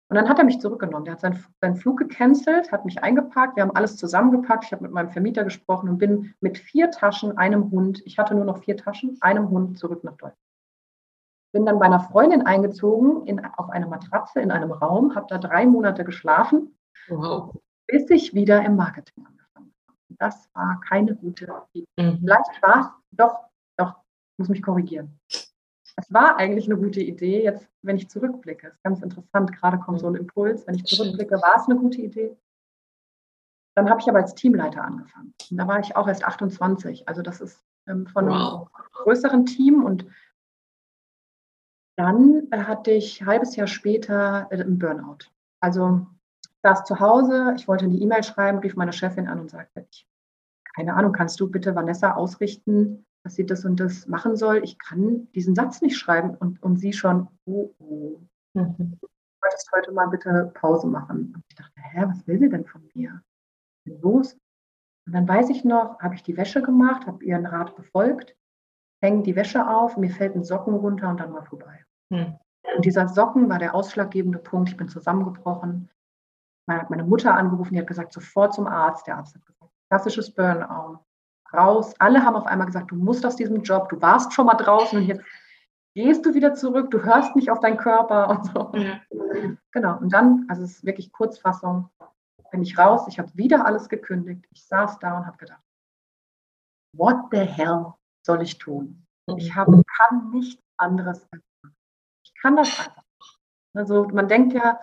[0.08, 1.06] Und dann hat er mich zurückgenommen.
[1.06, 3.56] Der hat seinen, seinen Flug gecancelt, hat mich eingepackt.
[3.56, 4.66] Wir haben alles zusammengepackt.
[4.66, 8.36] Ich habe mit meinem Vermieter gesprochen und bin mit vier Taschen, einem Hund, ich hatte
[8.36, 10.38] nur noch vier Taschen, einem Hund zurück nach Deutschland.
[11.54, 15.38] Bin dann bei einer Freundin eingezogen, in, auf eine Matratze in einem Raum, habe da
[15.38, 17.56] drei Monate geschlafen, wow.
[17.88, 19.35] bis ich wieder im Marketing habe.
[20.20, 21.86] Das war keine gute Idee.
[21.98, 22.20] Mhm.
[22.20, 23.40] Vielleicht war es, doch,
[23.78, 23.96] doch,
[24.38, 25.20] muss mich korrigieren
[25.98, 27.44] es war eigentlich eine gute Idee.
[27.44, 31.36] Jetzt, wenn ich zurückblicke, ist ganz interessant, gerade kommt so ein Impuls, wenn ich zurückblicke,
[31.36, 32.38] war es eine gute Idee.
[33.76, 35.34] Dann habe ich aber als Teamleiter angefangen.
[35.52, 37.08] Und da war ich auch erst 28.
[37.08, 38.70] Also das ist ähm, von wow.
[38.74, 39.84] einem größeren Team.
[39.84, 40.06] Und
[41.98, 45.30] dann hatte ich ein halbes Jahr später äh, einen Burnout.
[45.62, 46.08] Also
[46.66, 50.08] saß zu Hause, ich wollte eine E-Mail schreiben, rief meine Chefin an und sagte, ich,
[50.76, 54.64] keine Ahnung, kannst du bitte Vanessa ausrichten, dass sie das und das machen soll.
[54.64, 58.20] Ich kann diesen Satz nicht schreiben und, und sie schon, oh, oh.
[58.56, 58.98] Mhm.
[59.00, 59.08] Du
[59.42, 61.34] solltest heute mal bitte Pause machen.
[61.36, 63.22] Und ich dachte, hä, was will sie denn von mir?
[63.86, 64.34] Was ist los?
[65.06, 68.36] Und dann weiß ich noch, habe ich die Wäsche gemacht, habe ihren Rat befolgt,
[69.04, 71.86] hänge die Wäsche auf, mir fällt ein Socken runter und dann war vorbei.
[72.10, 72.40] Mhm.
[72.76, 74.70] Und dieser Socken war der ausschlaggebende Punkt.
[74.70, 75.92] Ich bin zusammengebrochen.
[76.68, 79.08] Man hat meine Mutter angerufen, die hat gesagt, sofort zum Arzt.
[79.08, 81.00] Der Arzt hat gesagt, klassisches Burnout
[81.54, 81.94] raus.
[82.00, 84.98] Alle haben auf einmal gesagt, du musst aus diesem Job, du warst schon mal draußen
[85.00, 85.24] und jetzt
[85.96, 88.72] gehst du wieder zurück, du hörst nicht auf deinen Körper und so.
[88.76, 89.00] Ja.
[89.72, 89.98] Genau.
[89.98, 91.90] Und dann, also es ist wirklich Kurzfassung,
[92.52, 94.46] bin ich raus, ich habe wieder alles gekündigt.
[94.52, 95.62] Ich saß da und habe gedacht,
[96.94, 97.94] what the hell
[98.26, 99.06] soll ich tun?
[99.38, 101.28] Ich hab, kann nichts anderes.
[102.24, 103.04] Ich kann das einfach.
[103.74, 104.80] Also man denkt ja,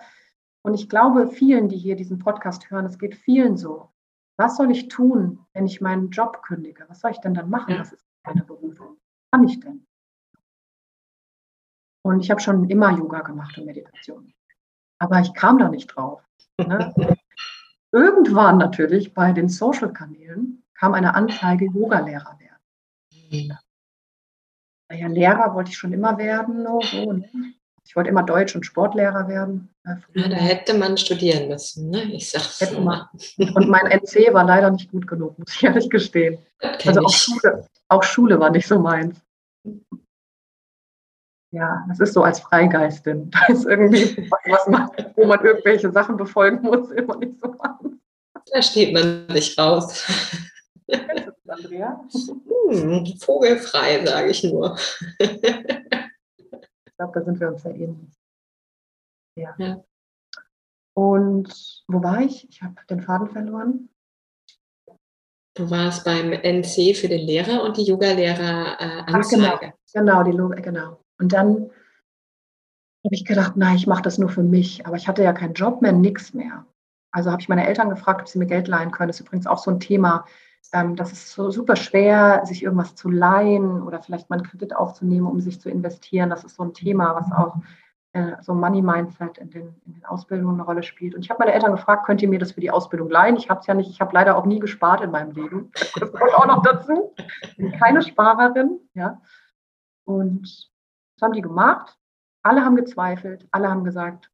[0.63, 3.93] und ich glaube vielen, die hier diesen Podcast hören, es geht vielen so
[4.37, 6.85] was soll ich tun, wenn ich meinen Job kündige?
[6.89, 7.77] Was soll ich denn dann machen?
[7.77, 8.97] Das ist meine Berufung.
[8.97, 9.85] Was kann ich denn?
[12.03, 14.33] Und ich habe schon immer Yoga gemacht und Meditation.
[14.99, 16.21] Aber ich kam da nicht drauf.
[16.57, 16.93] Ne?
[17.91, 23.57] Irgendwann natürlich bei den Social-Kanälen kam eine Anzeige, Yoga-Lehrer werden.
[24.91, 26.65] Ja, Lehrer wollte ich schon immer werden.
[26.83, 27.53] So, ne?
[27.85, 29.69] Ich wollte immer Deutsch- und Sportlehrer werden.
[29.85, 32.03] Äh, ja, da hätte man studieren müssen, ne?
[32.13, 33.09] Ich sag's hätte mal.
[33.37, 36.39] Und mein NC war leider nicht gut genug, muss ich ehrlich gestehen.
[36.59, 39.21] Also auch Schule, auch Schule war nicht so meins.
[41.51, 43.29] Ja, das ist so als Freigeistin.
[43.31, 47.99] Da ist irgendwie was, man, wo man irgendwelche Sachen befolgen muss, immer nicht so meins.
[48.51, 50.03] Da steht man nicht raus.
[51.47, 52.03] Andrea?
[52.69, 54.77] Hm, vogelfrei, sage ich nur.
[56.93, 58.13] Ich glaube, da sind wir uns ja ähnlich.
[59.35, 59.55] Ja.
[59.57, 59.83] ja.
[60.95, 62.47] Und wo war ich?
[62.49, 63.89] Ich habe den Faden verloren.
[65.55, 69.65] Du warst beim NC für den Lehrer und die Yoga-Lehrer-Anzeige.
[69.65, 71.03] Äh, genau, genau, die, genau.
[71.19, 71.71] Und dann
[73.05, 74.85] habe ich gedacht, nein, ich mache das nur für mich.
[74.85, 76.65] Aber ich hatte ja keinen Job mehr, nichts mehr.
[77.11, 79.09] Also habe ich meine Eltern gefragt, ob sie mir Geld leihen können.
[79.09, 80.25] Das ist übrigens auch so ein Thema.
[80.71, 84.75] Ähm, das ist so super schwer, sich irgendwas zu leihen oder vielleicht mal einen Kredit
[84.75, 86.29] aufzunehmen, um sich zu investieren.
[86.29, 87.57] Das ist so ein Thema, was auch
[88.13, 91.15] äh, so Money Mindset in den, in den Ausbildungen eine Rolle spielt.
[91.15, 93.35] Und ich habe meine Eltern gefragt, könnt ihr mir das für die Ausbildung leihen?
[93.35, 95.71] Ich habe es ja nicht, ich habe leider auch nie gespart in meinem Leben.
[95.99, 97.13] Das kommt auch noch dazu.
[97.41, 99.21] Ich bin keine Sparerin, ja.
[100.05, 101.97] Und das haben die gemacht.
[102.43, 104.29] Alle haben gezweifelt, alle haben gesagt,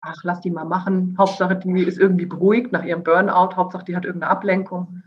[0.00, 1.14] ach, lass die mal machen.
[1.18, 3.56] Hauptsache, die ist irgendwie beruhigt nach ihrem Burnout.
[3.56, 5.02] Hauptsache, die hat irgendeine Ablenkung.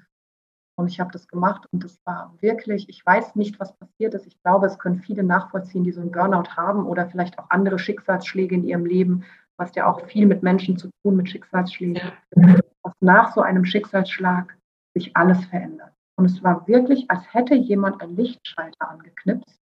[0.80, 4.26] Und ich habe das gemacht und das war wirklich, ich weiß nicht, was passiert ist.
[4.26, 7.78] Ich glaube, es können viele nachvollziehen, die so einen Burnout haben oder vielleicht auch andere
[7.78, 9.26] Schicksalsschläge in ihrem Leben,
[9.58, 14.58] was ja auch viel mit Menschen zu tun, mit Schicksalsschlägen, dass nach so einem Schicksalsschlag
[14.96, 15.92] sich alles verändert.
[16.18, 19.60] Und es war wirklich, als hätte jemand einen Lichtschalter angeknipst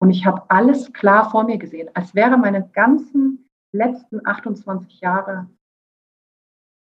[0.00, 5.48] und ich habe alles klar vor mir gesehen, als wäre meine ganzen letzten 28 Jahre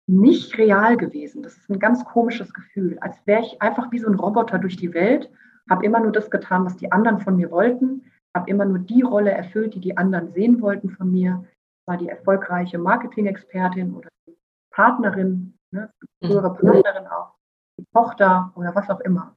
[0.08, 1.43] nicht real gewesen.
[1.43, 4.78] Das ist ein ganz komisches Gefühl, als wäre ich einfach wie so ein Roboter durch
[4.78, 5.30] die Welt,
[5.70, 9.02] habe immer nur das getan, was die anderen von mir wollten, habe immer nur die
[9.02, 11.46] Rolle erfüllt, die die anderen sehen wollten von mir,
[11.86, 14.38] war die erfolgreiche Marketing-Expertin oder die
[14.72, 15.91] Partnerin, ne,
[16.22, 17.34] frühere Partnerin auch,
[17.78, 19.36] die Tochter oder was auch immer.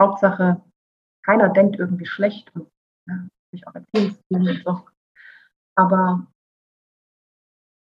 [0.00, 0.62] Hauptsache,
[1.24, 2.68] keiner denkt irgendwie schlecht und
[3.06, 4.80] ne, ich auch Erziehungsstil und so.
[5.76, 6.26] Aber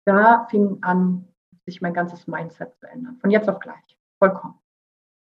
[0.05, 1.27] da fing an,
[1.65, 3.17] sich mein ganzes Mindset zu ändern.
[3.17, 3.97] Von jetzt auf gleich.
[4.19, 4.59] Vollkommen.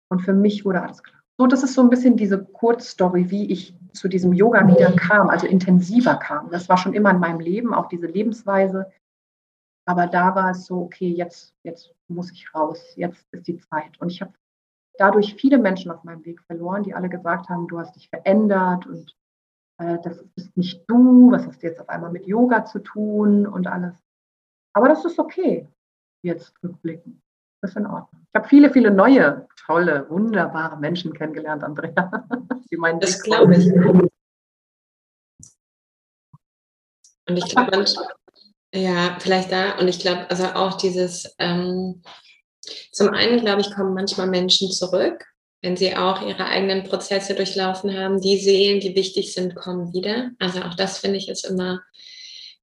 [0.09, 1.21] Und für mich wurde alles klar.
[1.37, 5.29] So, das ist so ein bisschen diese Kurzstory, wie ich zu diesem Yoga wieder kam,
[5.29, 6.49] also intensiver kam.
[6.49, 8.91] Das war schon immer in meinem Leben, auch diese Lebensweise.
[9.85, 13.99] Aber da war es so, okay, jetzt, jetzt muss ich raus, jetzt ist die Zeit.
[13.99, 14.33] Und ich habe
[14.97, 18.87] dadurch viele Menschen auf meinem Weg verloren, die alle gesagt haben, du hast dich verändert
[18.87, 19.15] und
[19.79, 23.45] äh, das bist nicht du, was hast du jetzt auf einmal mit Yoga zu tun
[23.45, 23.95] und alles.
[24.73, 25.67] Aber das ist okay,
[26.27, 27.21] jetzt rückblicken.
[27.61, 28.21] Das ist in Ordnung.
[28.29, 32.27] Ich habe viele, viele neue, tolle, wunderbare Menschen kennengelernt, Andrea.
[32.71, 33.67] Die meinen das glaube ich.
[37.29, 37.85] Und ich glaube,
[38.73, 42.01] ja, vielleicht da, und ich glaube, also auch dieses, ähm,
[42.91, 45.25] zum einen, glaube ich, kommen manchmal Menschen zurück,
[45.61, 48.21] wenn sie auch ihre eigenen Prozesse durchlaufen haben.
[48.21, 50.31] Die Seelen, die wichtig sind, kommen wieder.
[50.39, 51.81] Also auch das finde ich ist immer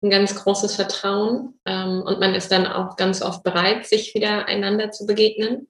[0.04, 1.54] ein ganz großes Vertrauen.
[1.64, 5.68] Ähm, und man ist dann auch ganz oft bereit, sich wieder einander zu begegnen.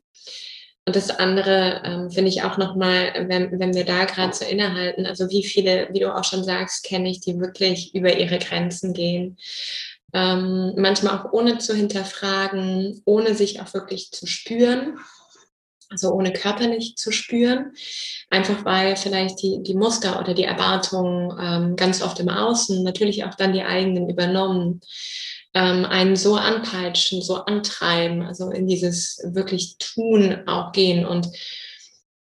[0.87, 5.07] Und das andere ähm, finde ich auch nochmal, wenn, wenn wir da gerade so innehalten,
[5.07, 8.93] also wie viele, wie du auch schon sagst, kenne ich, die wirklich über ihre Grenzen
[8.93, 9.39] gehen.
[10.13, 14.99] Ähm, manchmal auch ohne zu hinterfragen, ohne sich auch wirklich zu spüren
[15.95, 17.73] also ohne körperlich zu spüren,
[18.31, 23.25] einfach weil vielleicht die, die Muster oder die Erwartungen ähm, ganz oft im Außen, natürlich
[23.25, 24.81] auch dann die eigenen übernommen,
[25.55, 31.29] ähm, einen so anpeitschen, so antreiben, also in dieses wirklich Tun auch gehen und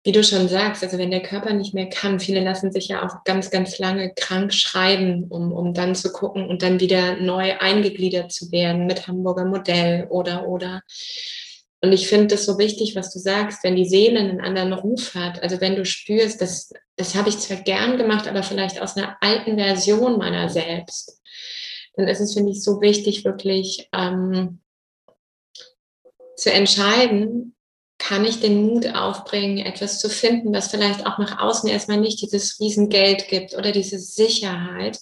[0.04, 3.04] wie du schon sagst, also wenn der Körper nicht mehr kann, viele lassen sich ja
[3.04, 7.58] auch ganz, ganz lange krank schreiben, um, um dann zu gucken und dann wieder neu
[7.58, 10.82] eingegliedert zu werden mit Hamburger Modell oder, oder.
[11.82, 15.14] Und ich finde es so wichtig, was du sagst, wenn die Seele einen anderen Ruf
[15.14, 15.42] hat.
[15.42, 19.16] Also wenn du spürst, das, das habe ich zwar gern gemacht, aber vielleicht aus einer
[19.20, 21.20] alten Version meiner selbst,
[21.94, 24.60] dann ist es, finde ich, so wichtig, wirklich ähm,
[26.36, 27.54] zu entscheiden,
[27.98, 32.20] kann ich den Mut aufbringen, etwas zu finden, was vielleicht auch nach außen erstmal nicht
[32.20, 34.98] dieses Riesengeld gibt oder diese Sicherheit,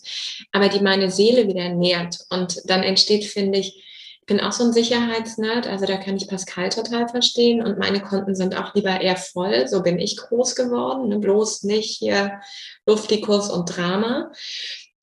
[0.53, 2.19] aber die meine Seele wieder nährt.
[2.31, 3.84] Und dann entsteht, finde ich,
[4.27, 8.35] bin auch so ein Sicherheitsnerd, also da kann ich Pascal total verstehen und meine Konten
[8.35, 9.69] sind auch lieber eher voll.
[9.69, 11.19] So bin ich groß geworden, ne?
[11.19, 12.41] bloß nicht hier
[12.87, 14.31] Luftikus und Drama.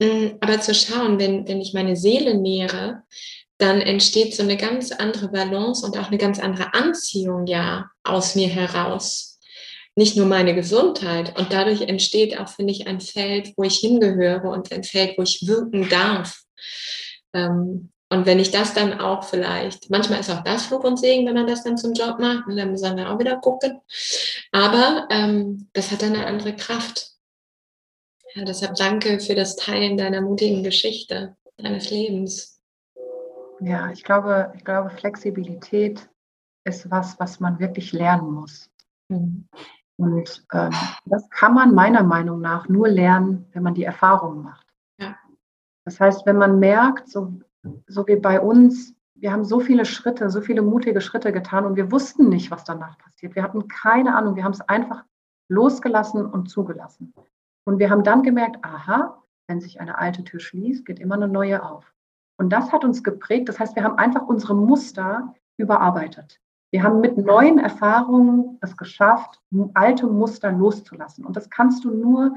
[0.00, 3.02] Mm, aber zu schauen, wenn, wenn ich meine Seele nähere,
[3.58, 8.34] dann entsteht so eine ganz andere Balance und auch eine ganz andere Anziehung ja aus
[8.34, 9.38] mir heraus.
[9.94, 11.38] Nicht nur meine Gesundheit.
[11.38, 15.22] Und dadurch entsteht auch, finde ich, ein Feld, wo ich hingehöre und ein Feld, wo
[15.22, 16.42] ich wirken darf.
[17.34, 21.26] Ähm, und wenn ich das dann auch vielleicht, manchmal ist auch das Flug und Segen,
[21.26, 23.80] wenn man das dann zum Job macht, und dann muss man auch wieder gucken.
[24.52, 27.12] Aber ähm, das hat dann eine andere Kraft.
[28.34, 32.60] Ja, deshalb danke für das Teilen deiner mutigen Geschichte, deines Lebens.
[33.60, 36.06] Ja, ich glaube, ich glaube, Flexibilität
[36.64, 38.70] ist was, was man wirklich lernen muss.
[39.08, 39.48] Mhm.
[39.96, 40.70] Und ähm,
[41.06, 44.66] das kann man meiner Meinung nach nur lernen, wenn man die Erfahrungen macht.
[44.98, 45.16] Ja.
[45.86, 47.32] Das heißt, wenn man merkt, so
[47.86, 51.76] so wie bei uns, wir haben so viele Schritte, so viele mutige Schritte getan und
[51.76, 53.34] wir wussten nicht, was danach passiert.
[53.34, 55.04] Wir hatten keine Ahnung, wir haben es einfach
[55.48, 57.14] losgelassen und zugelassen.
[57.64, 61.28] Und wir haben dann gemerkt, aha, wenn sich eine alte Tür schließt, geht immer eine
[61.28, 61.92] neue auf.
[62.38, 63.48] Und das hat uns geprägt.
[63.48, 66.40] Das heißt, wir haben einfach unsere Muster überarbeitet.
[66.72, 69.40] Wir haben mit neuen Erfahrungen es geschafft,
[69.74, 71.24] alte Muster loszulassen.
[71.24, 72.34] Und das kannst du nur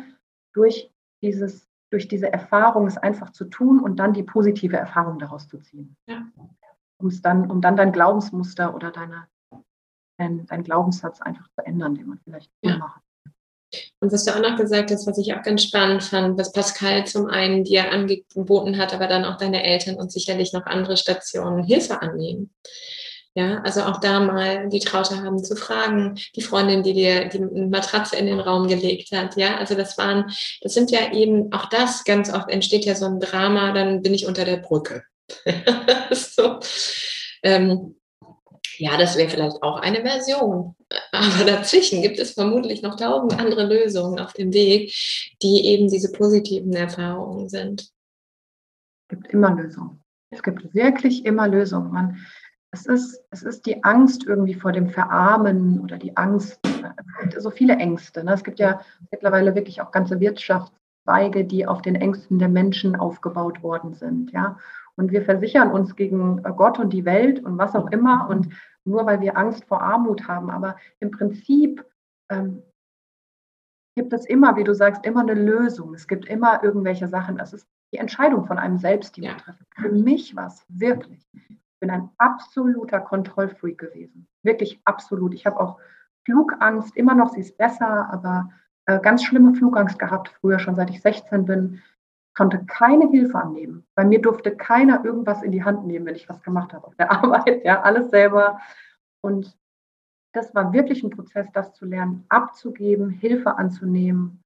[0.53, 5.47] durch dieses durch diese Erfahrung es einfach zu tun und dann die positive Erfahrung daraus
[5.47, 5.95] zu ziehen.
[6.07, 6.27] Ja.
[6.97, 9.27] Um's dann, um dann dein Glaubensmuster oder deine,
[10.17, 12.79] dein, dein Glaubenssatz einfach zu ändern, den man vielleicht ja.
[12.79, 13.01] macht.
[14.01, 17.07] Und was du auch noch gesagt hast, was ich auch ganz spannend fand, was Pascal
[17.07, 21.63] zum einen dir angeboten hat, aber dann auch deine Eltern und sicherlich noch andere Stationen
[21.63, 22.53] Hilfe annehmen.
[23.37, 27.39] Ja, also auch da mal die Traute haben zu fragen, die Freundin, die dir die
[27.39, 29.35] Matratze in den Raum gelegt hat.
[29.35, 33.05] Ja, also das waren, das sind ja eben, auch das ganz oft entsteht ja so
[33.07, 35.03] ein Drama, dann bin ich unter der Brücke.
[36.11, 36.59] so.
[37.43, 37.95] Ähm,
[38.77, 40.75] ja, das wäre vielleicht auch eine Version.
[41.11, 44.93] Aber dazwischen gibt es vermutlich noch tausend andere Lösungen auf dem Weg,
[45.41, 47.81] die eben diese positiven Erfahrungen sind.
[47.81, 50.01] Es gibt immer Lösungen.
[50.29, 51.91] Es gibt wirklich immer Lösungen.
[51.91, 52.25] Man,
[52.75, 57.41] es, ist, es ist die Angst irgendwie vor dem Verarmen oder die Angst, es gibt
[57.41, 58.23] so viele Ängste.
[58.23, 58.33] Ne?
[58.33, 63.63] Es gibt ja mittlerweile wirklich auch ganze Wirtschaftszweige, die auf den Ängsten der Menschen aufgebaut
[63.63, 64.31] worden sind.
[64.33, 64.57] Ja?
[64.97, 68.27] Und wir versichern uns gegen Gott und die Welt und was auch immer.
[68.29, 68.49] Und
[68.83, 70.49] nur weil wir Angst vor Armut haben.
[70.49, 71.85] Aber im Prinzip
[72.29, 72.61] ähm,
[73.95, 75.93] gibt es immer, wie du sagst, immer eine Lösung.
[75.93, 77.39] Es gibt immer irgendwelche Sachen.
[77.39, 79.63] Es ist die Entscheidung von einem selbst, die man trifft.
[79.75, 81.25] Für mich war es wirklich.
[81.85, 84.27] Bin ein absoluter Kontrollfreak gewesen.
[84.41, 85.35] Wirklich absolut.
[85.35, 85.77] Ich habe auch
[86.25, 88.49] Flugangst, immer noch, sie ist besser, aber
[88.87, 91.83] äh, ganz schlimme Flugangst gehabt, früher schon seit ich 16 bin.
[92.35, 93.85] Konnte keine Hilfe annehmen.
[93.93, 96.95] Bei mir durfte keiner irgendwas in die Hand nehmen, wenn ich was gemacht habe auf
[96.95, 97.63] der Arbeit.
[97.63, 98.59] Ja, alles selber.
[99.21, 99.55] Und
[100.33, 104.41] das war wirklich ein Prozess, das zu lernen, abzugeben, Hilfe anzunehmen.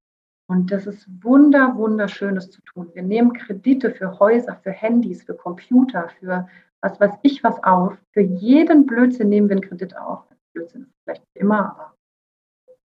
[0.46, 2.90] Und das ist wunder, wunderschönes zu tun.
[2.92, 6.46] Wir nehmen Kredite für Häuser, für Handys, für Computer, für
[6.82, 7.96] was weiß ich was auf.
[8.12, 10.24] Für jeden Blödsinn nehmen wir einen Kredit auf.
[10.52, 11.94] Blödsinn ist vielleicht immer, aber.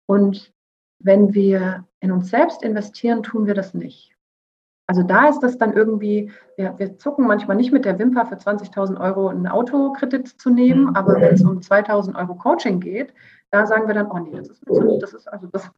[0.05, 0.53] Und
[0.99, 4.13] wenn wir in uns selbst investieren, tun wir das nicht.
[4.85, 8.35] Also da ist das dann irgendwie, wir, wir zucken manchmal nicht mit der Wimper für
[8.35, 10.95] 20.000 Euro einen Autokredit zu nehmen, mhm.
[10.95, 13.13] aber wenn es um 2.000 Euro Coaching geht,
[13.51, 14.61] da sagen wir dann, oh nee, das ist,
[15.01, 15.69] das ist also das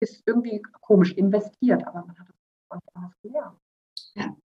[0.00, 3.58] ist irgendwie komisch investiert, aber man hat es anders gelernt.
[4.14, 4.36] Ja.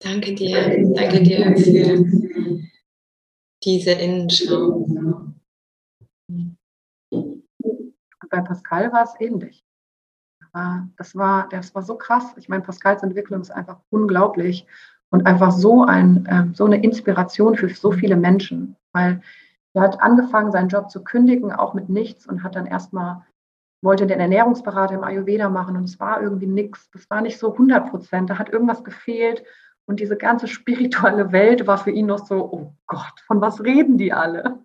[0.00, 2.60] Danke dir, danke dir für
[3.64, 4.86] diese Innenschau.
[8.28, 9.66] Bei Pascal war es ähnlich
[10.96, 12.34] das war, das war so krass.
[12.36, 14.66] Ich meine, Pascals Entwicklung ist einfach unglaublich
[15.10, 19.20] und einfach so, ein, ähm, so eine Inspiration für so viele Menschen, weil
[19.74, 23.24] er hat angefangen, seinen Job zu kündigen, auch mit nichts und hat dann erstmal,
[23.82, 26.90] wollte den Ernährungsberater im Ayurveda machen und es war irgendwie nichts.
[26.90, 29.44] Das war nicht so 100 Prozent, da hat irgendwas gefehlt
[29.86, 33.98] und diese ganze spirituelle Welt war für ihn noch so, oh Gott, von was reden
[33.98, 34.64] die alle?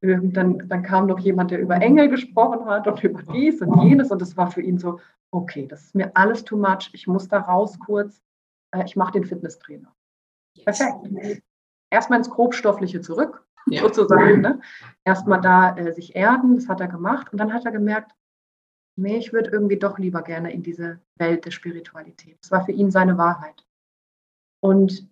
[0.00, 4.10] dann, dann kam noch jemand, der über Engel gesprochen hat und über dies und jenes.
[4.10, 6.90] Und das war für ihn so, okay, das ist mir alles too much.
[6.92, 8.22] Ich muss da raus kurz.
[8.72, 9.92] Äh, ich mache den Fitnesstrainer.
[10.64, 11.42] Perfekt.
[11.90, 13.80] Erstmal ins Grobstoffliche zurück, ja.
[13.80, 14.40] sozusagen.
[14.40, 14.60] Ne?
[15.04, 17.32] Erstmal da äh, sich erden, das hat er gemacht.
[17.32, 18.12] Und dann hat er gemerkt,
[18.96, 22.38] nee, ich würde irgendwie doch lieber gerne in diese Welt der Spiritualität.
[22.42, 23.64] Das war für ihn seine Wahrheit.
[24.60, 25.08] Und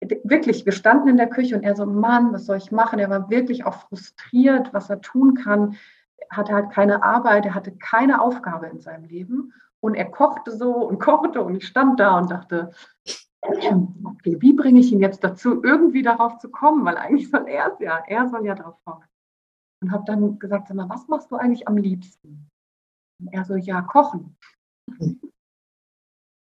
[0.00, 2.98] wirklich, wir standen in der Küche und er so, Mann, was soll ich machen?
[2.98, 5.76] Er war wirklich auch frustriert, was er tun kann.
[6.16, 9.52] Er hatte halt keine Arbeit, er hatte keine Aufgabe in seinem Leben.
[9.80, 12.70] Und er kochte so und kochte und ich stand da und dachte,
[13.42, 16.84] okay, wie bringe ich ihn jetzt dazu, irgendwie darauf zu kommen?
[16.84, 19.04] Weil eigentlich soll er es ja, er soll ja darauf kommen.
[19.82, 22.48] Und habe dann gesagt, sag mal, was machst du eigentlich am liebsten?
[23.20, 24.36] Und er so, ja, kochen.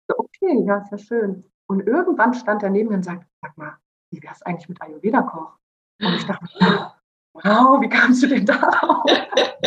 [0.10, 1.44] Okay, ja, ist ja schön.
[1.70, 3.78] Und irgendwann stand er neben mir und sagte, sag mal,
[4.12, 5.58] wie wäre es eigentlich mit Ayurveda-Koch?
[6.02, 6.48] Und ich dachte,
[7.34, 9.06] wow, wie kamst du denn darauf?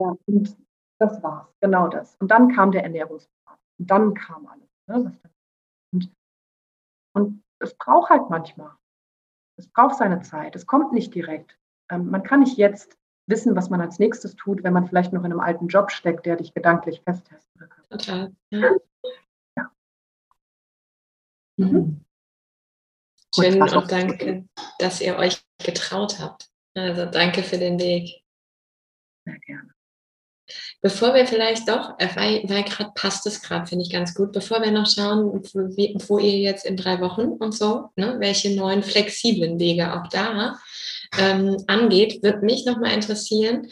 [0.00, 0.56] ja, und
[0.98, 2.16] das war's, genau das.
[2.16, 3.56] Und dann kam der Ernährungsplan.
[3.78, 4.68] Und dann kam alles.
[4.86, 5.18] Ne,
[5.92, 6.12] und,
[7.14, 8.76] und es braucht halt manchmal.
[9.58, 10.54] Es braucht seine Zeit.
[10.54, 11.58] Es kommt nicht direkt.
[11.90, 15.24] Ähm, man kann nicht jetzt wissen, was man als nächstes tut, wenn man vielleicht noch
[15.24, 17.42] in einem alten Job steckt, der dich gedanklich festhält.
[17.90, 18.32] Total.
[18.50, 18.70] Ja.
[21.60, 22.04] Mhm.
[23.34, 26.48] Schön und danke, dass ihr euch getraut habt.
[26.74, 28.22] Also danke für den Weg.
[29.26, 29.70] Sehr gerne.
[30.80, 34.32] Bevor wir vielleicht doch, äh, weil, weil gerade passt es gerade, finde ich ganz gut,
[34.32, 35.40] bevor wir noch schauen, wo,
[36.08, 40.58] wo, ihr jetzt in drei Wochen und so, ne, welche neuen flexiblen Wege auch da
[41.18, 43.68] ähm, angeht, wird mich nochmal interessieren,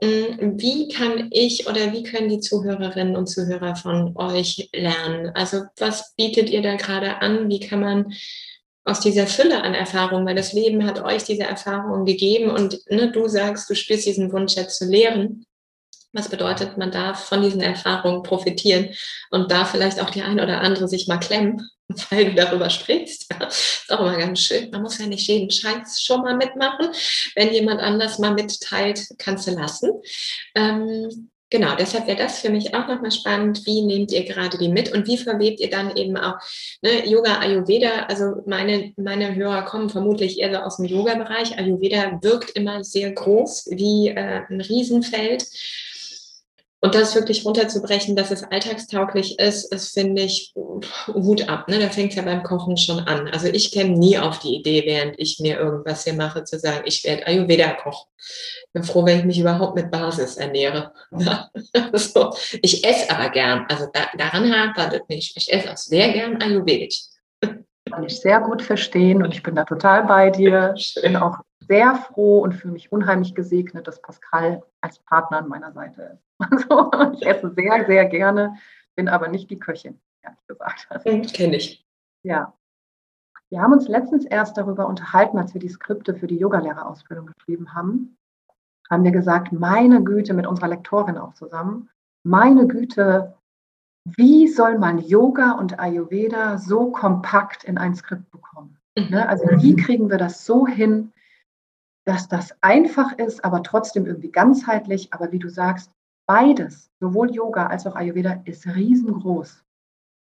[0.00, 5.30] wie kann ich oder wie können die Zuhörerinnen und Zuhörer von euch lernen?
[5.34, 7.48] Also was bietet ihr da gerade an?
[7.48, 8.12] Wie kann man
[8.88, 13.12] aus dieser Fülle an Erfahrungen, weil das Leben hat euch diese Erfahrungen gegeben und ne,
[13.12, 15.44] du sagst, du spürst diesen Wunsch jetzt zu lehren.
[16.12, 18.88] Was bedeutet, man darf von diesen Erfahrungen profitieren
[19.30, 21.68] und da vielleicht auch die ein oder andere sich mal klemmen,
[22.10, 23.26] weil du darüber sprichst.
[23.48, 24.70] ist auch immer ganz schön.
[24.70, 26.88] Man muss ja nicht jeden Scheiß schon mal mitmachen.
[27.34, 29.90] Wenn jemand anders mal mitteilt, kannst du lassen.
[30.54, 33.64] Ähm, Genau, deshalb wäre das für mich auch nochmal spannend.
[33.64, 36.34] Wie nehmt ihr gerade die mit und wie verwebt ihr dann eben auch
[36.82, 38.04] ne, Yoga, Ayurveda?
[38.08, 41.58] Also meine, meine Hörer kommen vermutlich eher so aus dem Yoga-Bereich.
[41.58, 45.46] Ayurveda wirkt immer sehr groß wie äh, ein Riesenfeld.
[46.80, 51.80] Und das wirklich runterzubrechen, dass es alltagstauglich ist, ist, finde ich, Hut ab, ne?
[51.80, 53.26] da fängt es ja beim Kochen schon an.
[53.28, 56.82] Also ich käme nie auf die Idee, während ich mir irgendwas hier mache, zu sagen,
[56.84, 58.06] ich werde Ayurveda-Koch.
[58.72, 60.92] Bin froh, wenn ich mich überhaupt mit Basis ernähre.
[61.18, 61.50] Ja?
[61.92, 65.36] Also, ich esse aber gern, also da, daran hapert es nicht.
[65.36, 67.06] Ich esse auch sehr gern Ayurvedisch.
[67.40, 70.74] Kann ich sehr gut verstehen und ich bin da total bei dir.
[70.78, 71.38] Ich bin auch
[71.68, 76.24] sehr froh und fühle mich unheimlich gesegnet, dass Pascal als Partner an meiner Seite ist.
[76.50, 78.56] Also ich esse sehr, sehr gerne,
[78.96, 80.86] bin aber nicht die Köchin, ehrlich gesagt.
[80.88, 81.84] Also, hm, Kenne ich.
[82.22, 82.54] Ja.
[83.50, 87.74] Wir haben uns letztens erst darüber unterhalten, als wir die Skripte für die Yogalehrerausbildung geschrieben
[87.74, 88.16] haben.
[88.90, 91.90] Haben wir gesagt, meine Güte, mit unserer Lektorin auch zusammen,
[92.24, 93.34] meine Güte,
[94.04, 98.78] wie soll man Yoga und Ayurveda so kompakt in ein Skript bekommen?
[98.96, 99.10] Mhm.
[99.10, 99.28] Ne?
[99.28, 101.12] Also wie kriegen wir das so hin,
[102.08, 105.12] dass das einfach ist, aber trotzdem irgendwie ganzheitlich.
[105.12, 105.92] Aber wie du sagst,
[106.26, 109.62] beides, sowohl Yoga als auch Ayurveda, ist riesengroß.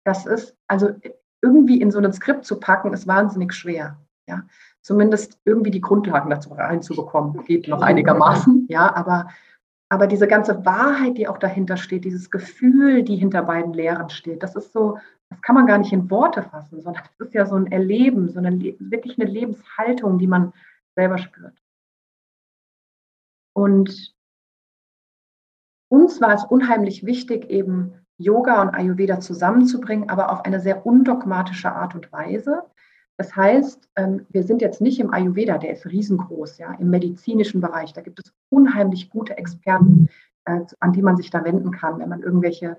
[0.03, 0.89] Das ist also
[1.43, 3.99] irgendwie in so ein Skript zu packen, ist wahnsinnig schwer.
[4.27, 4.41] Ja,
[4.81, 8.65] zumindest irgendwie die Grundlagen dazu reinzubekommen, geht noch einigermaßen.
[8.67, 9.29] Ja, aber,
[9.89, 14.41] aber diese ganze Wahrheit, die auch dahinter steht, dieses Gefühl, die hinter beiden Lehren steht,
[14.41, 14.97] das ist so,
[15.29, 18.29] das kann man gar nicht in Worte fassen, sondern das ist ja so ein Erleben,
[18.29, 20.51] so eine wirklich eine Lebenshaltung, die man
[20.95, 21.53] selber spürt.
[23.55, 24.13] Und
[25.89, 31.71] uns war es unheimlich wichtig, eben Yoga und Ayurveda zusammenzubringen, aber auf eine sehr undogmatische
[31.71, 32.63] Art und Weise.
[33.17, 37.61] Das heißt, ähm, wir sind jetzt nicht im Ayurveda, der ist riesengroß, ja, im medizinischen
[37.61, 37.93] Bereich.
[37.93, 40.09] Da gibt es unheimlich gute Experten,
[40.45, 42.77] äh, an die man sich da wenden kann, wenn man irgendwelche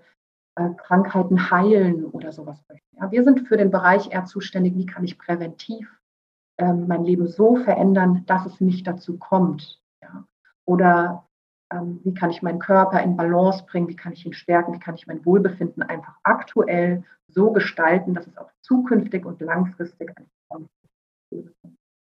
[0.56, 2.86] äh, Krankheiten heilen oder sowas möchte.
[2.98, 5.90] Ja, wir sind für den Bereich eher zuständig, wie kann ich präventiv
[6.58, 9.80] ähm, mein Leben so verändern, dass es nicht dazu kommt.
[10.66, 11.26] Oder
[11.72, 14.78] ähm, wie kann ich meinen Körper in Balance bringen, wie kann ich ihn stärken, wie
[14.78, 20.10] kann ich mein Wohlbefinden einfach aktuell so gestalten, dass es auch zukünftig und langfristig
[20.50, 20.68] ein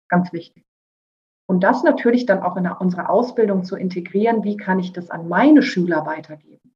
[0.09, 0.65] Ganz wichtig.
[1.47, 5.29] Und das natürlich dann auch in unserer Ausbildung zu integrieren, wie kann ich das an
[5.29, 6.75] meine Schüler weitergeben.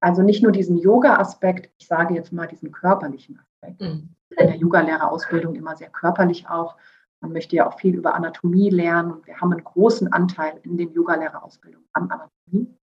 [0.00, 3.80] Also nicht nur diesen Yoga-Aspekt, ich sage jetzt mal diesen körperlichen Aspekt.
[3.80, 4.14] Mhm.
[4.30, 6.76] In der Yoga-Lehrerausbildung immer sehr körperlich auch,
[7.24, 10.76] man möchte ja auch viel über Anatomie lernen und wir haben einen großen Anteil in
[10.76, 12.76] den Yogalehrerausbildungen an Anatomie.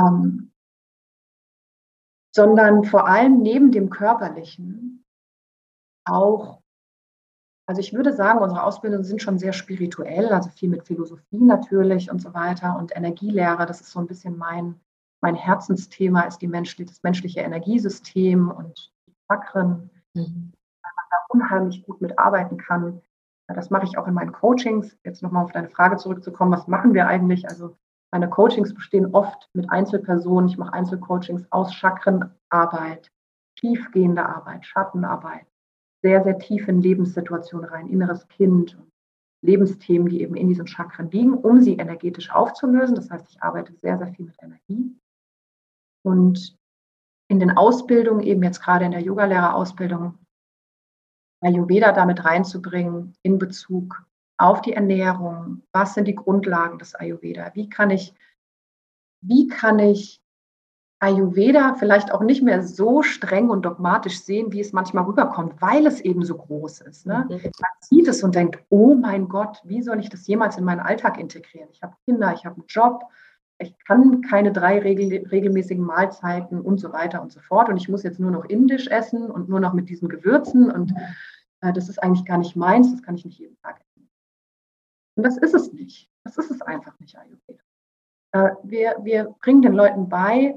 [0.00, 0.52] Ähm,
[2.34, 5.04] sondern vor allem neben dem Körperlichen
[6.06, 6.62] auch,
[7.68, 12.10] also ich würde sagen, unsere Ausbildungen sind schon sehr spirituell, also viel mit Philosophie natürlich
[12.10, 14.80] und so weiter und Energielehre, das ist so ein bisschen mein,
[15.20, 19.90] mein Herzensthema, ist die menschliche, das menschliche Energiesystem und die Chakren.
[20.14, 20.52] Mhm
[21.28, 23.02] unheimlich gut mitarbeiten kann.
[23.46, 24.96] Das mache ich auch in meinen Coachings.
[25.04, 27.48] Jetzt nochmal auf deine Frage zurückzukommen, was machen wir eigentlich?
[27.48, 27.76] Also
[28.10, 30.48] meine Coachings bestehen oft mit Einzelpersonen.
[30.48, 33.10] Ich mache Einzelcoachings aus Chakrenarbeit,
[33.56, 35.46] tiefgehende Arbeit, Schattenarbeit,
[36.02, 38.78] sehr, sehr tief in Lebenssituationen rein, inneres Kind
[39.40, 42.96] Lebensthemen, die eben in diesen Chakren liegen, um sie energetisch aufzulösen.
[42.96, 44.96] Das heißt, ich arbeite sehr, sehr viel mit Energie.
[46.02, 46.56] Und
[47.28, 50.18] in den Ausbildungen, eben jetzt gerade in der Yogalehrerausbildung,
[51.40, 54.04] Ayurveda damit reinzubringen in Bezug
[54.38, 55.62] auf die Ernährung.
[55.72, 57.52] Was sind die Grundlagen des Ayurveda?
[57.54, 58.14] Wie kann ich,
[59.20, 60.20] wie kann ich
[61.00, 65.86] Ayurveda vielleicht auch nicht mehr so streng und dogmatisch sehen, wie es manchmal rüberkommt, weil
[65.86, 67.06] es eben so groß ist.
[67.06, 67.24] Ne?
[67.28, 67.40] Mhm.
[67.42, 70.80] Man sieht es und denkt, oh mein Gott, wie soll ich das jemals in meinen
[70.80, 71.68] Alltag integrieren?
[71.72, 73.04] Ich habe Kinder, ich habe einen Job,
[73.58, 77.68] ich kann keine drei regel, regelmäßigen Mahlzeiten und so weiter und so fort.
[77.68, 80.70] Und ich muss jetzt nur noch indisch essen und nur noch mit diesen Gewürzen.
[80.70, 80.94] Und
[81.60, 84.08] äh, das ist eigentlich gar nicht meins, das kann ich nicht jeden Tag essen.
[85.16, 86.08] Und das ist es nicht.
[86.24, 87.62] Das ist es einfach nicht, Ayurveda.
[88.32, 90.54] Äh, wir, wir bringen den Leuten bei,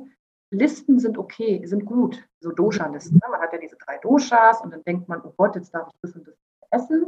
[0.53, 3.15] Listen sind okay, sind gut, so Dosha-Listen.
[3.15, 3.31] Ne?
[3.31, 5.99] Man hat ja diese drei Doshas und dann denkt man, oh Gott, jetzt darf ich
[6.01, 6.35] das und das
[6.71, 7.05] essen,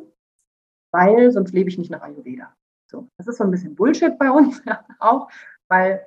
[0.92, 2.56] weil sonst lebe ich nicht nach Ayurveda.
[2.90, 4.62] So, das ist so ein bisschen Bullshit bei uns
[5.00, 5.30] auch,
[5.70, 6.06] weil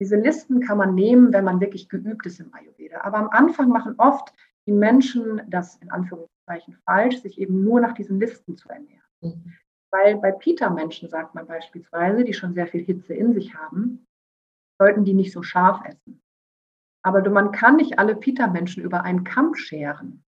[0.00, 3.00] diese Listen kann man nehmen, wenn man wirklich geübt ist im Ayurveda.
[3.00, 4.32] Aber am Anfang machen oft
[4.66, 9.02] die Menschen das in Anführungszeichen falsch, sich eben nur nach diesen Listen zu ernähren.
[9.20, 9.54] Mhm.
[9.90, 14.06] Weil bei Pita-Menschen sagt man beispielsweise, die schon sehr viel Hitze in sich haben,
[14.78, 16.20] sollten die nicht so scharf essen.
[17.02, 20.22] Aber du, man kann nicht alle Pita-Menschen über einen Kamm scheren.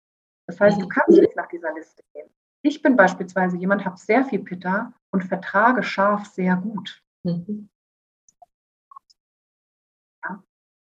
[0.47, 0.89] Das heißt, du mhm.
[0.89, 2.29] kannst nicht nach dieser Liste gehen.
[2.61, 7.03] Ich bin beispielsweise jemand, habe sehr viel Pitta und vertrage scharf sehr gut.
[7.23, 7.69] Mhm.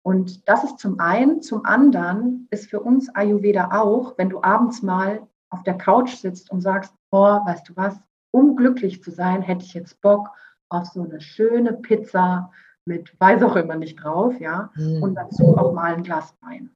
[0.08, 1.42] Und das ist zum einen.
[1.42, 6.50] Zum anderen ist für uns Ayurveda auch, wenn du abends mal auf der Couch sitzt
[6.50, 8.00] und sagst, oh, weißt du was,
[8.32, 10.30] um glücklich zu sein, hätte ich jetzt Bock
[10.70, 12.54] auf so eine schöne Pizza
[12.86, 15.04] mit weiß auch immer nicht drauf, ja, mhm.
[15.04, 16.74] und dazu auch mal ein Glas Wein.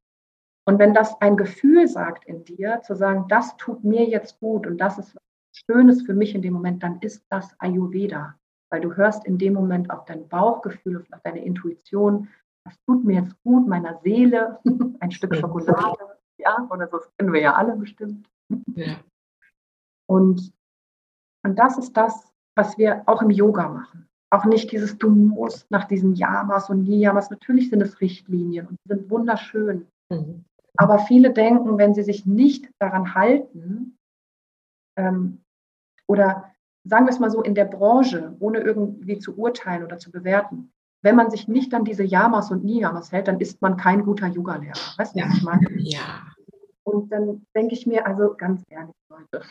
[0.67, 4.67] Und wenn das ein Gefühl sagt in dir, zu sagen, das tut mir jetzt gut
[4.67, 5.15] und das ist
[5.53, 8.35] Schönes für mich in dem Moment, dann ist das Ayurveda.
[8.69, 12.27] Weil du hörst in dem Moment auf dein Bauchgefühl, auf deine Intuition,
[12.65, 14.59] das tut mir jetzt gut, meiner Seele,
[14.99, 18.27] ein Stück Schokolade, ja, oder so, das kennen wir ja alle bestimmt.
[18.75, 18.97] Ja.
[20.09, 20.51] Und,
[21.45, 24.07] und das ist das, was wir auch im Yoga machen.
[24.33, 27.29] Auch nicht dieses, du musst nach diesen Yamas und Niyamas.
[27.29, 29.87] Natürlich sind es Richtlinien und sind wunderschön.
[30.09, 30.45] Mhm.
[30.77, 33.97] Aber viele denken, wenn sie sich nicht daran halten,
[34.97, 35.41] ähm,
[36.07, 36.53] oder
[36.85, 40.71] sagen wir es mal so, in der Branche, ohne irgendwie zu urteilen oder zu bewerten,
[41.01, 44.27] wenn man sich nicht an diese Yamas und Niyamas hält, dann ist man kein guter
[44.27, 44.97] Yoga-Lehrer.
[44.97, 45.25] Weißt du, ja.
[45.27, 45.67] was ich meine?
[45.77, 46.27] Ja.
[46.83, 49.45] Und dann denke ich mir, also ganz ehrlich, Leute,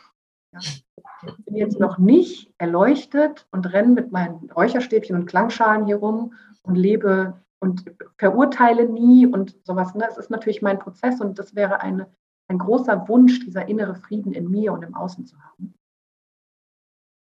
[0.53, 5.97] ja, ich bin jetzt noch nicht erleuchtet und renne mit meinen Räucherstäbchen und Klangschalen hier
[5.97, 7.85] rum und lebe und
[8.19, 9.95] verurteile nie und sowas.
[9.95, 10.07] Ne?
[10.09, 12.11] Es ist natürlich mein Prozess und das wäre eine,
[12.49, 15.75] ein großer Wunsch, dieser innere Frieden in mir und im Außen zu haben.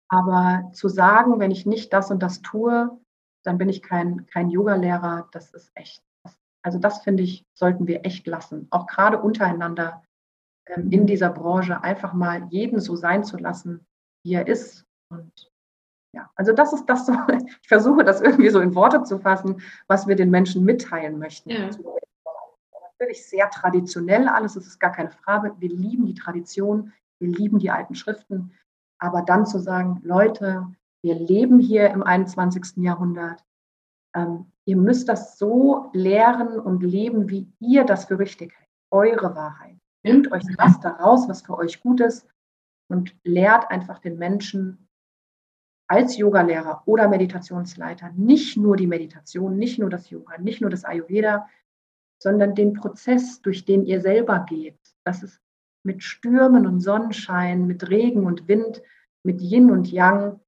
[0.08, 2.98] Aber zu sagen, wenn ich nicht das und das tue,
[3.43, 6.03] dann bin ich kein, kein Yoga-Lehrer, das ist echt.
[6.62, 8.68] Also das finde ich, sollten wir echt lassen.
[8.70, 10.03] Auch gerade untereinander
[10.66, 13.84] ähm, in dieser Branche einfach mal jeden so sein zu lassen,
[14.24, 14.86] wie er ist.
[15.11, 15.51] Und
[16.14, 19.61] ja, also das ist das so, ich versuche das irgendwie so in Worte zu fassen,
[19.88, 21.51] was wir den Menschen mitteilen möchten.
[21.51, 21.70] Ja.
[22.99, 25.57] Natürlich sehr traditionell alles, das ist gar keine Frage.
[25.59, 28.53] Wir lieben die Tradition, wir lieben die alten Schriften.
[28.99, 30.68] Aber dann zu sagen, Leute,
[31.03, 32.76] wir leben hier im 21.
[32.76, 33.44] Jahrhundert.
[34.14, 38.68] Ähm, ihr müsst das so lehren und leben, wie ihr das für richtig hält.
[38.90, 39.76] Eure Wahrheit.
[40.05, 42.26] Nehmt euch das daraus, was für euch gut ist
[42.88, 44.88] und lehrt einfach den Menschen
[45.88, 50.84] als Yogalehrer oder Meditationsleiter nicht nur die Meditation, nicht nur das Yoga, nicht nur das
[50.84, 51.48] Ayurveda,
[52.18, 54.78] sondern den Prozess, durch den ihr selber geht.
[55.05, 55.40] Das ist
[55.84, 58.82] mit Stürmen und Sonnenschein, mit Regen und Wind,
[59.24, 60.40] mit Yin und Yang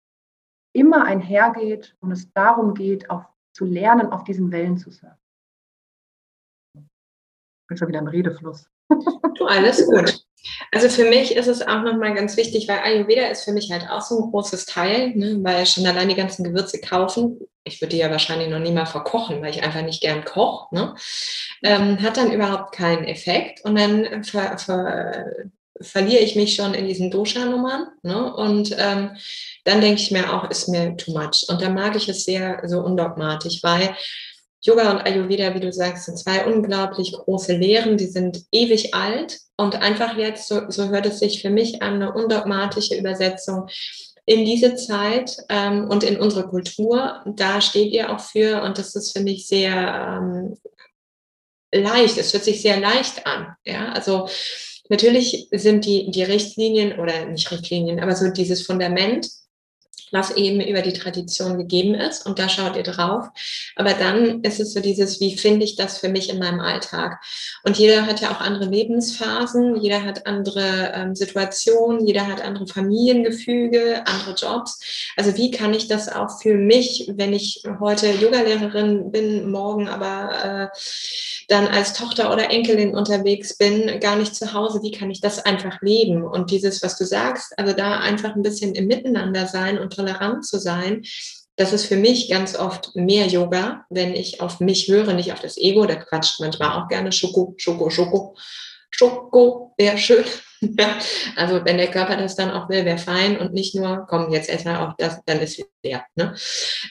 [0.74, 5.16] immer einhergeht und es darum geht, auch zu lernen, auf diesen Wellen zu surfen.
[6.76, 8.68] Ich bin schon wieder im Redefluss.
[9.46, 10.24] Alles gut.
[10.72, 13.88] Also für mich ist es auch nochmal ganz wichtig, weil Ayurveda ist für mich halt
[13.88, 17.94] auch so ein großes Teil, ne, weil schon allein die ganzen Gewürze kaufen, ich würde
[17.94, 20.94] die ja wahrscheinlich noch nie mal verkochen, weil ich einfach nicht gern koche, ne,
[21.62, 25.32] ähm, hat dann überhaupt keinen Effekt und dann ver, ver,
[25.80, 29.16] verliere ich mich schon in diesen Dosha-Nummern ne, und ähm,
[29.64, 31.46] dann denke ich mir auch, ist mir too much.
[31.48, 33.96] Und da mag ich es sehr so undogmatisch, weil
[34.60, 39.38] Yoga und Ayurveda, wie du sagst, sind zwei unglaublich große Lehren, die sind ewig alt
[39.56, 43.68] und einfach jetzt, so, so hört es sich für mich an, eine undogmatische Übersetzung
[44.26, 47.22] in diese Zeit ähm, und in unsere Kultur.
[47.26, 50.56] Da steht ihr auch für und das ist, finde ich, sehr ähm,
[51.74, 52.16] leicht.
[52.16, 53.54] Es hört sich sehr leicht an.
[53.66, 54.28] Ja, also
[54.88, 59.28] natürlich sind die, die Richtlinien oder nicht Richtlinien, aber so dieses Fundament
[60.14, 63.28] was eben über die Tradition gegeben ist und da schaut ihr drauf.
[63.76, 67.20] Aber dann ist es so dieses, wie finde ich das für mich in meinem Alltag?
[67.64, 72.66] Und jeder hat ja auch andere Lebensphasen, jeder hat andere ähm, Situationen, jeder hat andere
[72.66, 74.80] Familiengefüge, andere Jobs.
[75.16, 80.70] Also wie kann ich das auch für mich, wenn ich heute Yogalehrerin bin, morgen aber
[80.72, 80.78] äh,
[81.48, 85.44] dann als Tochter oder Enkelin unterwegs bin, gar nicht zu Hause, wie kann ich das
[85.44, 86.24] einfach leben?
[86.24, 90.46] Und dieses, was du sagst, also da einfach ein bisschen im Miteinander sein und tolerant
[90.46, 91.02] zu sein,
[91.56, 95.40] das ist für mich ganz oft mehr Yoga, wenn ich auf mich höre, nicht auf
[95.40, 95.86] das Ego.
[95.86, 98.36] Der quatscht manchmal auch gerne Schoko, Schoko, Schoko.
[98.90, 100.24] Schoko wäre schön.
[101.36, 104.48] Also wenn der Körper das dann auch will, wäre fein und nicht nur, komm, jetzt
[104.48, 106.04] erstmal auch das, dann ist leer.
[106.14, 106.34] Ne?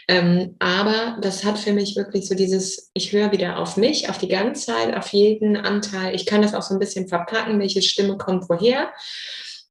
[0.07, 4.17] Ähm, aber das hat für mich wirklich so dieses, ich höre wieder auf mich, auf
[4.17, 6.15] die Ganzheit, auf jeden Anteil.
[6.15, 8.91] Ich kann das auch so ein bisschen verpacken, welche Stimme kommt woher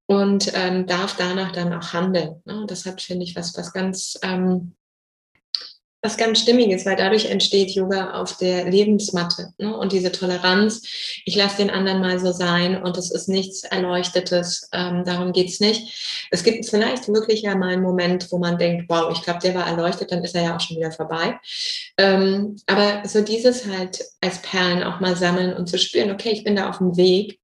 [0.06, 2.42] und ähm, darf danach dann auch handeln.
[2.44, 2.64] Ne?
[2.66, 4.74] Das hat, finde ich, was, was ganz, ähm,
[6.02, 9.76] was ganz Stimmiges, weil dadurch entsteht Yoga auf der Lebensmatte ne?
[9.76, 10.82] und diese Toleranz.
[11.24, 14.68] Ich lasse den anderen mal so sein und es ist nichts Erleuchtetes.
[14.72, 16.26] Ähm, darum geht's nicht.
[16.32, 19.54] Es gibt vielleicht wirklich ja mal einen Moment, wo man denkt, wow, ich glaube, der
[19.54, 21.38] war erleuchtet, dann ist er ja auch schon wieder vorbei.
[21.96, 26.42] Ähm, aber so dieses halt als Perlen auch mal sammeln und zu spüren, okay, ich
[26.42, 27.38] bin da auf dem Weg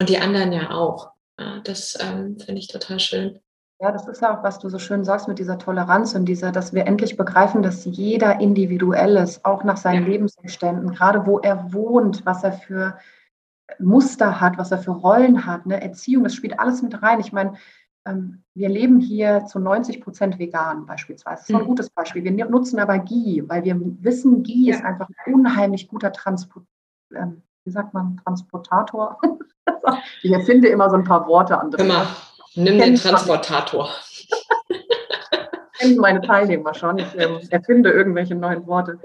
[0.00, 1.10] und die anderen ja auch.
[1.38, 3.40] Ja, das ähm, finde ich total schön.
[3.82, 6.52] Ja, das ist ja auch, was du so schön sagst mit dieser Toleranz und dieser,
[6.52, 10.08] dass wir endlich begreifen, dass jeder individuell ist, auch nach seinen ja.
[10.10, 12.98] Lebensumständen, gerade wo er wohnt, was er für
[13.78, 15.80] Muster hat, was er für Rollen hat, ne?
[15.80, 17.20] Erziehung, das spielt alles mit rein.
[17.20, 17.54] Ich meine,
[18.04, 21.40] ähm, wir leben hier zu 90 Prozent vegan beispielsweise.
[21.40, 21.68] Das ist ein mhm.
[21.68, 22.22] gutes Beispiel.
[22.22, 24.76] Wir nutzen aber Ghee, weil wir wissen, Ghee ja.
[24.76, 26.66] ist einfach ein unheimlich guter Transport,
[27.14, 29.18] ähm, wie sagt man, Transportator.
[30.22, 31.84] ich erfinde immer so ein paar Worte, Andrea.
[31.84, 32.06] Immer,
[32.54, 33.90] nimm den Transportator.
[35.80, 36.98] kennen meine Teilnehmer schon.
[36.98, 38.98] Ich ähm, erfinde irgendwelche neuen Worte,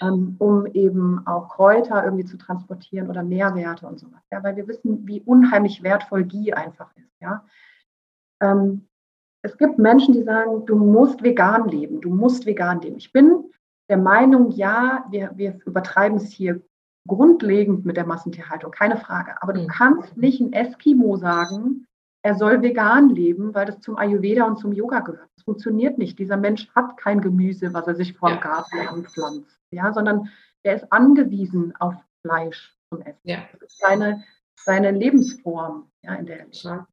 [0.00, 4.22] ähm, um eben auch Kräuter irgendwie zu transportieren oder Nährwerte und sowas.
[4.30, 7.20] Ja, weil wir wissen, wie unheimlich wertvoll Gie einfach ist.
[7.20, 7.44] Ja.
[8.40, 8.88] Ähm,
[9.42, 12.96] es gibt Menschen, die sagen, du musst vegan leben, du musst vegan leben.
[12.96, 13.44] Ich bin
[13.88, 16.60] der Meinung, ja, wir, wir übertreiben es hier
[17.06, 19.42] grundlegend mit der Massentierhaltung, keine Frage.
[19.42, 19.68] Aber du mhm.
[19.68, 21.86] kannst nicht ein Eskimo sagen,
[22.22, 25.30] er soll vegan leben, weil das zum Ayurveda und zum Yoga gehört.
[25.36, 26.18] Das funktioniert nicht.
[26.18, 28.42] Dieser Mensch hat kein Gemüse, was er sich vor dem ja.
[28.42, 30.28] Garten anpflanzt, ja, sondern
[30.62, 33.20] er ist angewiesen auf Fleisch zum Essen.
[33.24, 33.38] Ja.
[33.52, 34.22] Das ist seine,
[34.56, 36.86] seine Lebensform, ja, in der er lebt.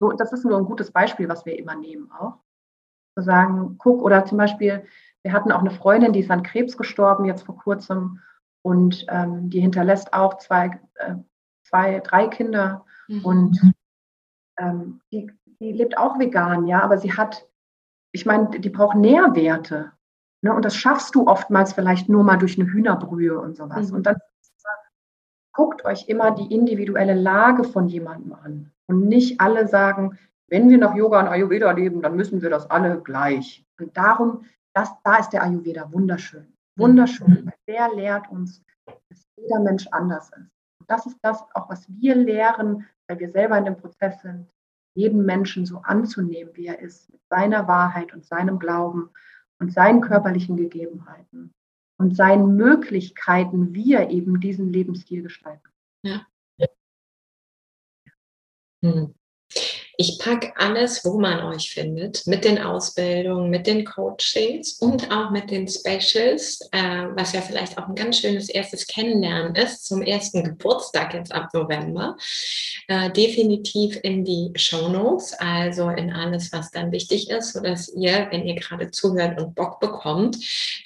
[0.00, 2.38] So, das ist nur ein gutes Beispiel, was wir immer nehmen auch.
[3.16, 4.84] Zu sagen, guck, oder zum Beispiel,
[5.22, 8.20] wir hatten auch eine Freundin, die ist an Krebs gestorben, jetzt vor kurzem,
[8.64, 11.16] und ähm, die hinterlässt auch zwei, äh,
[11.64, 12.84] zwei drei Kinder.
[13.08, 13.24] Mhm.
[13.24, 13.74] Und
[14.58, 15.30] ähm, die,
[15.60, 17.48] die lebt auch vegan, ja, aber sie hat,
[18.12, 19.92] ich meine, die braucht Nährwerte.
[20.42, 20.52] Ne?
[20.52, 23.90] Und das schaffst du oftmals vielleicht nur mal durch eine Hühnerbrühe und sowas.
[23.90, 23.96] Mhm.
[23.96, 24.16] Und dann
[25.52, 28.72] guckt euch immer die individuelle Lage von jemandem an.
[28.86, 32.68] Und nicht alle sagen, wenn wir nach Yoga und Ayurveda leben, dann müssen wir das
[32.70, 33.64] alle gleich.
[33.78, 34.44] Und darum,
[34.74, 36.52] das, da ist der Ayurveda wunderschön.
[36.76, 37.46] Wunderschön, mhm.
[37.46, 40.50] weil der lehrt uns, dass jeder Mensch anders ist.
[40.82, 44.50] Und das ist das auch, was wir lehren, weil wir selber in dem Prozess sind,
[44.94, 49.10] jeden Menschen so anzunehmen, wie er ist, mit seiner Wahrheit und seinem Glauben
[49.60, 51.54] und seinen körperlichen Gegebenheiten
[51.98, 55.68] und seinen Möglichkeiten, wie er eben diesen Lebensstil gestalten.
[56.02, 56.26] Ja.
[58.82, 59.14] Hm.
[59.98, 65.30] Ich packe alles, wo man euch findet, mit den Ausbildungen, mit den Coachings und auch
[65.30, 70.02] mit den Specials, äh, was ja vielleicht auch ein ganz schönes erstes Kennenlernen ist zum
[70.02, 72.16] ersten Geburtstag jetzt ab November.
[72.88, 78.28] Äh, definitiv in die Show Notes, also in alles, was dann wichtig ist, sodass ihr,
[78.30, 80.36] wenn ihr gerade zuhört und Bock bekommt,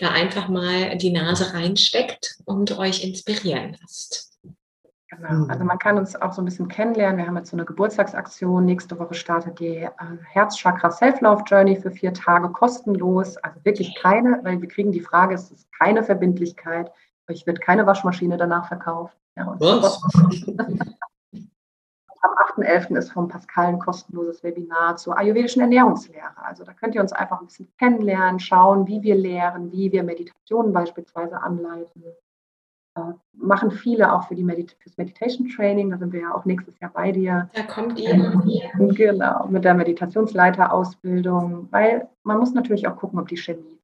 [0.00, 4.35] da einfach mal die Nase reinsteckt und euch inspirieren lasst.
[5.16, 5.46] Genau.
[5.46, 7.18] Also man kann uns auch so ein bisschen kennenlernen.
[7.18, 8.64] Wir haben jetzt so eine Geburtstagsaktion.
[8.64, 9.90] Nächste Woche startet die äh,
[10.24, 13.36] Herzchakra Self-Love Journey für vier Tage kostenlos.
[13.38, 16.90] Also wirklich keine, weil wir kriegen die Frage, es ist keine Verbindlichkeit.
[17.28, 19.16] Euch wird keine Waschmaschine danach verkauft.
[19.36, 20.00] Ja, Was?
[22.22, 22.96] Am 8.11.
[22.96, 26.32] ist vom Pascal ein kostenloses Webinar zur ayurvedischen Ernährungslehre.
[26.44, 30.02] Also da könnt ihr uns einfach ein bisschen kennenlernen, schauen, wie wir lehren, wie wir
[30.02, 32.02] Meditationen beispielsweise anleiten
[33.32, 35.90] machen viele auch für die Medit fürs Meditation Training.
[35.90, 37.50] Da sind wir ja auch nächstes Jahr bei dir.
[37.54, 38.10] Da kommt ihr.
[38.10, 43.78] Ähm, genau, mit der Meditationsleiterausbildung, weil man muss natürlich auch gucken, ob die Chemie.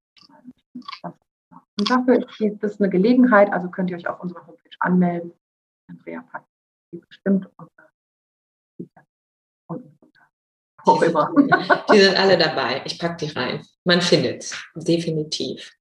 [1.03, 5.33] Und dafür ist das eine Gelegenheit, also könnt ihr euch auf unserer Homepage anmelden.
[5.89, 6.47] Andrea packt
[6.93, 7.91] die bestimmt unter
[9.69, 9.99] unten
[10.85, 11.33] Auch immer.
[11.93, 12.83] Die sind alle dabei.
[12.85, 13.65] Ich packe die rein.
[13.85, 15.73] Man findet es, definitiv.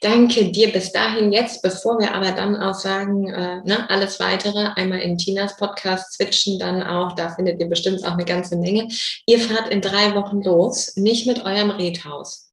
[0.00, 4.70] Danke dir bis dahin jetzt, bevor wir aber dann auch sagen, äh, ne, alles weitere,
[4.74, 8.88] einmal in Tinas Podcast switchen, dann auch, da findet ihr bestimmt auch eine ganze Menge.
[9.26, 12.52] Ihr fahrt in drei Wochen los, nicht mit eurem Redhaus.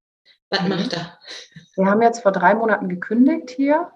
[0.52, 0.70] Was mhm.
[0.70, 1.18] macht er?
[1.76, 3.92] Wir haben jetzt vor drei Monaten gekündigt hier.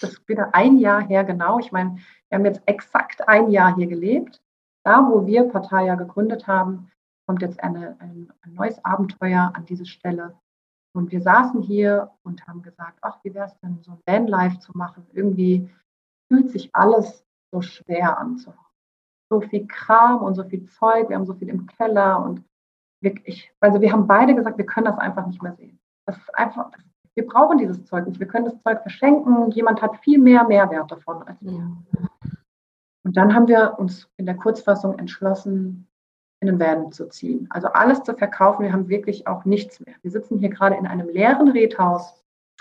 [0.00, 1.58] Das ist wieder ein Jahr her genau.
[1.58, 4.40] Ich meine, wir haben jetzt exakt ein Jahr hier gelebt.
[4.84, 6.90] Da, wo wir Partei gegründet haben,
[7.26, 10.34] kommt jetzt eine, ein, ein neues Abenteuer an diese Stelle.
[10.98, 14.58] Und wir saßen hier und haben gesagt, ach, wie wäre es denn, so ein Vanlife
[14.58, 15.06] zu machen?
[15.12, 15.70] Irgendwie
[16.28, 18.52] fühlt sich alles so schwer an zu
[19.30, 22.42] So viel Kram und so viel Zeug, wir haben so viel im Keller und
[23.00, 25.78] wirklich, also wir haben beide gesagt, wir können das einfach nicht mehr sehen.
[26.04, 26.72] Das ist einfach,
[27.14, 28.18] wir brauchen dieses Zeug nicht.
[28.18, 29.52] Wir können das Zeug verschenken.
[29.52, 31.76] Jemand hat viel mehr Mehrwert davon als wir.
[33.04, 35.87] Und dann haben wir uns in der Kurzfassung entschlossen,
[36.40, 37.48] in den Van zu ziehen.
[37.50, 38.64] Also alles zu verkaufen.
[38.64, 39.94] Wir haben wirklich auch nichts mehr.
[40.02, 42.14] Wir sitzen hier gerade in einem leeren Redhaus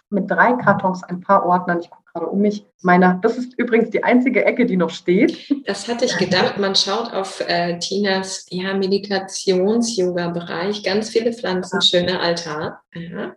[0.10, 1.82] mit drei Kartons, ein paar Ordnern.
[1.82, 2.66] Ich gucke gerade um mich.
[2.82, 5.54] Meiner, das ist übrigens die einzige Ecke, die noch steht.
[5.68, 6.58] Das hatte ich gedacht.
[6.58, 10.84] Man schaut auf äh, Tinas ja, Meditations-Yoga-Bereich.
[10.84, 11.82] Ganz viele Pflanzen, ja.
[11.82, 12.82] schöner Altar.
[12.94, 13.36] Ja.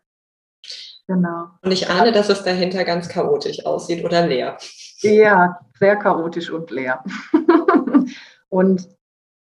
[1.07, 1.47] Genau.
[1.62, 4.59] Und ich ahne, dass es dahinter ganz chaotisch aussieht oder leer.
[5.01, 7.03] Ja, sehr chaotisch und leer.
[8.49, 8.88] und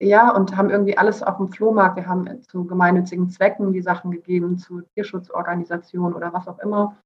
[0.03, 1.97] ja, und haben irgendwie alles auf dem Flohmarkt.
[1.97, 6.97] Wir haben zu gemeinnützigen Zwecken die Sachen gegeben, zu Tierschutzorganisationen oder was auch immer.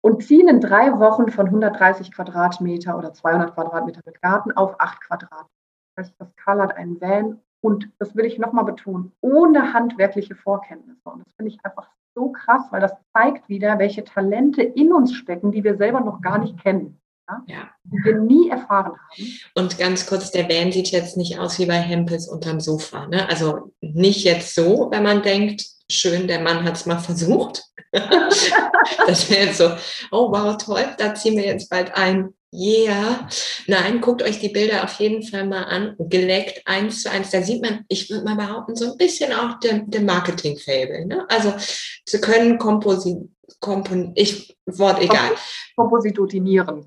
[0.00, 5.00] Und ziehen in drei Wochen von 130 Quadratmeter oder 200 Quadratmeter mit Garten auf 8
[5.00, 5.50] Quadratmeter.
[5.96, 11.10] Das heißt, Pascal hat einen Van und das will ich nochmal betonen, ohne handwerkliche Vorkenntnisse.
[11.10, 15.14] Und das finde ich einfach so krass, weil das zeigt wieder, welche Talente in uns
[15.14, 17.00] stecken, die wir selber noch gar nicht kennen.
[17.46, 17.70] Ja?
[17.84, 19.38] die wir nie erfahren haben.
[19.54, 23.06] Und ganz kurz, der Van sieht jetzt nicht aus wie bei Hempels unterm Sofa.
[23.06, 23.28] Ne?
[23.28, 27.64] Also nicht jetzt so, wenn man denkt, schön, der Mann hat es mal versucht.
[27.92, 29.70] das wäre jetzt so,
[30.10, 32.34] oh wow, toll, da ziehen wir jetzt bald ein.
[32.52, 33.28] Yeah.
[33.66, 35.94] Nein, guckt euch die Bilder auf jeden Fall mal an.
[35.98, 37.30] Geleckt eins zu eins.
[37.30, 41.06] Da sieht man, ich würde mal behaupten, so ein bisschen auch der, der Marketing-Fable.
[41.06, 41.26] Ne?
[41.28, 43.18] Also sie können Komposit,
[43.60, 45.32] Kompon, ich, Wort egal.
[45.76, 46.86] Kompositotinieren.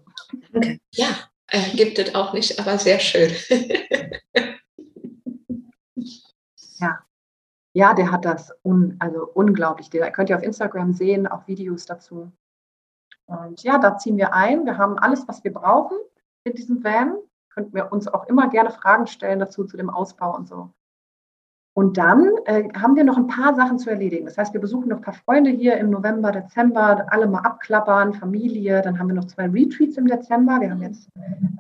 [0.54, 0.80] Okay.
[0.94, 1.08] Ja,
[1.48, 3.32] äh, gibt es auch nicht, aber sehr schön.
[6.80, 7.04] ja.
[7.74, 9.90] Ja, der hat das un, also unglaublich.
[9.90, 12.32] Der könnt ihr auf Instagram sehen, auch Videos dazu.
[13.26, 14.66] Und ja, da ziehen wir ein.
[14.66, 15.98] Wir haben alles, was wir brauchen
[16.44, 17.16] in diesem Van.
[17.50, 20.72] Könnten wir uns auch immer gerne Fragen stellen dazu, zu dem Ausbau und so.
[21.76, 24.26] Und dann äh, haben wir noch ein paar Sachen zu erledigen.
[24.26, 28.14] Das heißt, wir besuchen noch ein paar Freunde hier im November, Dezember, alle mal abklappern,
[28.14, 28.82] Familie.
[28.82, 30.60] Dann haben wir noch zwei Retreats im Dezember.
[30.60, 31.10] Wir haben jetzt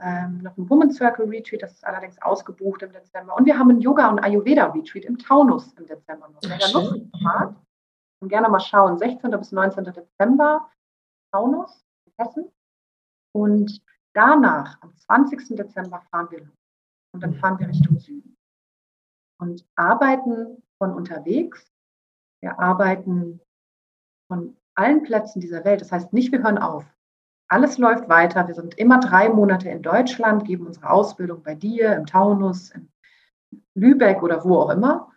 [0.04, 3.38] ähm, noch ein Woman Circle Retreat, das ist allerdings ausgebucht im Dezember.
[3.38, 6.42] Und wir haben ein Yoga- und Ayurveda-Retreat im Taunus im Dezember noch.
[6.44, 6.96] Wer da Lust
[7.26, 7.56] hat,
[8.24, 8.98] gerne mal schauen.
[8.98, 9.32] 16.
[9.32, 9.86] bis 19.
[9.86, 10.70] Dezember,
[11.32, 11.86] Taunus,
[12.18, 12.52] Hessen.
[13.34, 13.82] Und
[14.14, 15.56] danach, am 20.
[15.56, 16.58] Dezember, fahren wir los.
[17.14, 18.29] Und dann fahren wir Richtung Süden
[19.40, 21.66] und arbeiten von unterwegs.
[22.42, 23.42] Wir arbeiten
[24.32, 25.82] von allen Plätzen dieser Welt.
[25.82, 26.86] Das heißt nicht, wir hören auf.
[27.50, 28.48] Alles läuft weiter.
[28.48, 32.90] Wir sind immer drei Monate in Deutschland, geben unsere Ausbildung bei dir, im Taunus, in
[33.74, 35.12] Lübeck oder wo auch immer.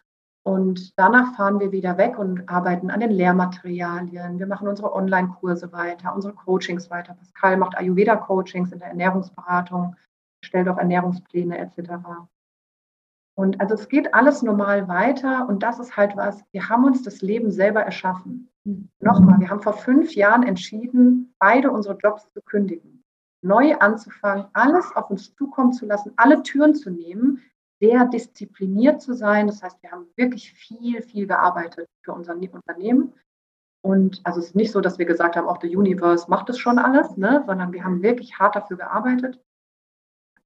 [0.45, 4.39] Und danach fahren wir wieder weg und arbeiten an den Lehrmaterialien.
[4.41, 7.15] Wir machen unsere Online-Kurse weiter, unsere Coachings weiter.
[7.15, 9.95] Pascal macht Ayurveda-Coachings in der Ernährungsberatung,
[10.45, 11.93] stellt auch Ernährungspläne etc.
[13.35, 17.03] Und also es geht alles normal weiter und das ist halt was, wir haben uns
[17.03, 18.51] das Leben selber erschaffen.
[18.65, 18.91] Mhm.
[19.01, 23.03] Nochmal, wir haben vor fünf Jahren entschieden, beide unsere Jobs zu kündigen,
[23.43, 27.43] neu anzufangen, alles auf uns zukommen zu lassen, alle Türen zu nehmen,
[27.81, 29.47] sehr diszipliniert zu sein.
[29.47, 33.15] Das heißt, wir haben wirklich viel, viel gearbeitet für unser Unternehmen.
[33.85, 36.59] Und also es ist nicht so, dass wir gesagt haben, auch der Universe macht es
[36.59, 37.43] schon alles, ne?
[37.47, 39.41] sondern wir haben wirklich hart dafür gearbeitet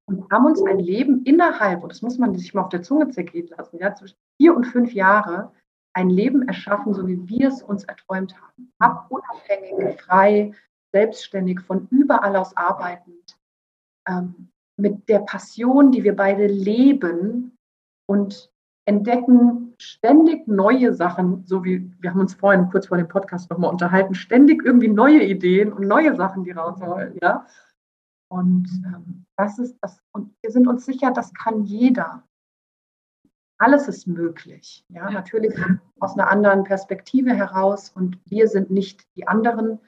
[0.07, 3.11] und haben uns ein Leben innerhalb, und das muss man sich mal auf der Zunge
[3.11, 5.53] zergehen lassen, ja, zwischen vier und fünf Jahre,
[5.95, 8.73] ein Leben erschaffen, so wie wir es uns erträumt haben.
[8.79, 10.53] Ab unabhängig, frei,
[10.93, 13.39] selbstständig, von überall aus arbeitend,
[14.09, 14.49] ähm,
[14.79, 17.57] mit der Passion, die wir beide leben
[18.07, 18.51] und
[18.85, 23.71] entdecken ständig neue Sachen, so wie wir haben uns vorhin kurz vor dem Podcast nochmal
[23.71, 27.47] unterhalten, ständig irgendwie neue Ideen und neue Sachen, die raus wollen, ja.
[28.29, 32.27] Und ähm, das ist das, und wir sind uns sicher, das kann jeder.
[33.59, 34.85] Alles ist möglich.
[34.89, 35.55] Ja, natürlich
[36.01, 39.81] aus einer anderen Perspektive heraus und wir sind nicht die anderen.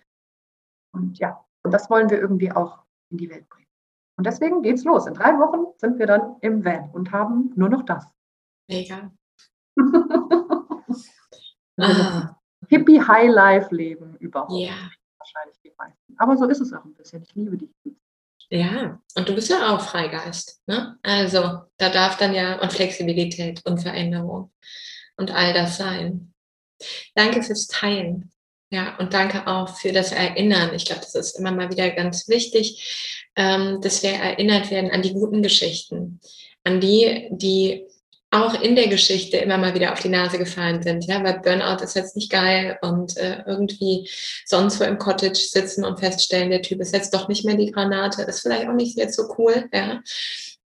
[0.95, 3.69] Und ja, und das wollen wir irgendwie auch in die Welt bringen.
[4.17, 5.07] Und deswegen geht's los.
[5.07, 8.07] In drei Wochen sind wir dann im Van und haben nur noch das.
[8.69, 9.13] Mega.
[11.79, 12.37] ah.
[12.69, 14.53] Hippie High Life Leben überhaupt.
[14.53, 14.73] Ja.
[15.19, 16.15] Wahrscheinlich die meisten.
[16.19, 17.23] Aber so ist es auch ein bisschen.
[17.23, 17.71] Ich liebe die.
[18.51, 20.63] Ja, und du bist ja auch Freigeist.
[20.67, 20.97] Ne?
[21.03, 24.53] Also da darf dann ja und Flexibilität und Veränderung
[25.17, 26.33] und all das sein.
[27.15, 28.33] Danke fürs Teilen.
[28.71, 30.75] Ja, und danke auch für das Erinnern.
[30.75, 35.01] Ich glaube, das ist immer mal wieder ganz wichtig, ähm, dass wir erinnert werden an
[35.01, 36.21] die guten Geschichten,
[36.65, 37.87] an die, die
[38.31, 41.07] auch in der Geschichte immer mal wieder auf die Nase gefallen sind.
[41.07, 44.09] Ja, weil Burnout ist jetzt nicht geil und äh, irgendwie
[44.45, 47.73] sonst wo im Cottage sitzen und feststellen, der Typ ist jetzt doch nicht mehr die
[47.73, 49.69] Granate, ist vielleicht auch nicht jetzt so cool.
[49.73, 50.03] Ja.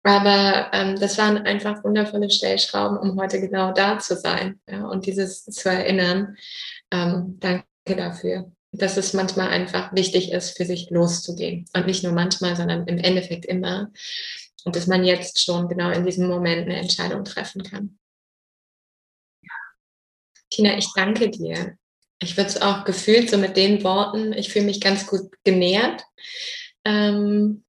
[0.03, 5.07] Aber ähm, das waren einfach wundervolle Stellschrauben, um heute genau da zu sein ja, und
[5.07, 6.37] dieses zu erinnern.
[6.91, 11.67] Ähm, danke dafür, dass es manchmal einfach wichtig ist, für sich loszugehen.
[11.75, 13.93] Und nicht nur manchmal, sondern im Endeffekt immer.
[14.65, 17.99] Und dass man jetzt schon genau in diesem Moment eine Entscheidung treffen kann.
[20.51, 21.77] Tina, ich danke dir.
[22.21, 26.05] Ich würde es auch gefühlt so mit den Worten, ich fühle mich ganz gut genährt.
[26.85, 27.65] Ähm,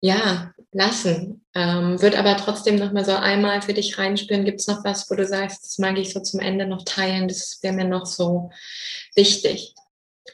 [0.00, 1.44] ja, lassen.
[1.54, 4.44] Ähm, wird aber trotzdem nochmal so einmal für dich reinspüren.
[4.44, 7.28] Gibt es noch was, wo du sagst, das mag ich so zum Ende noch teilen,
[7.28, 8.50] das wäre mir noch so
[9.14, 9.74] wichtig.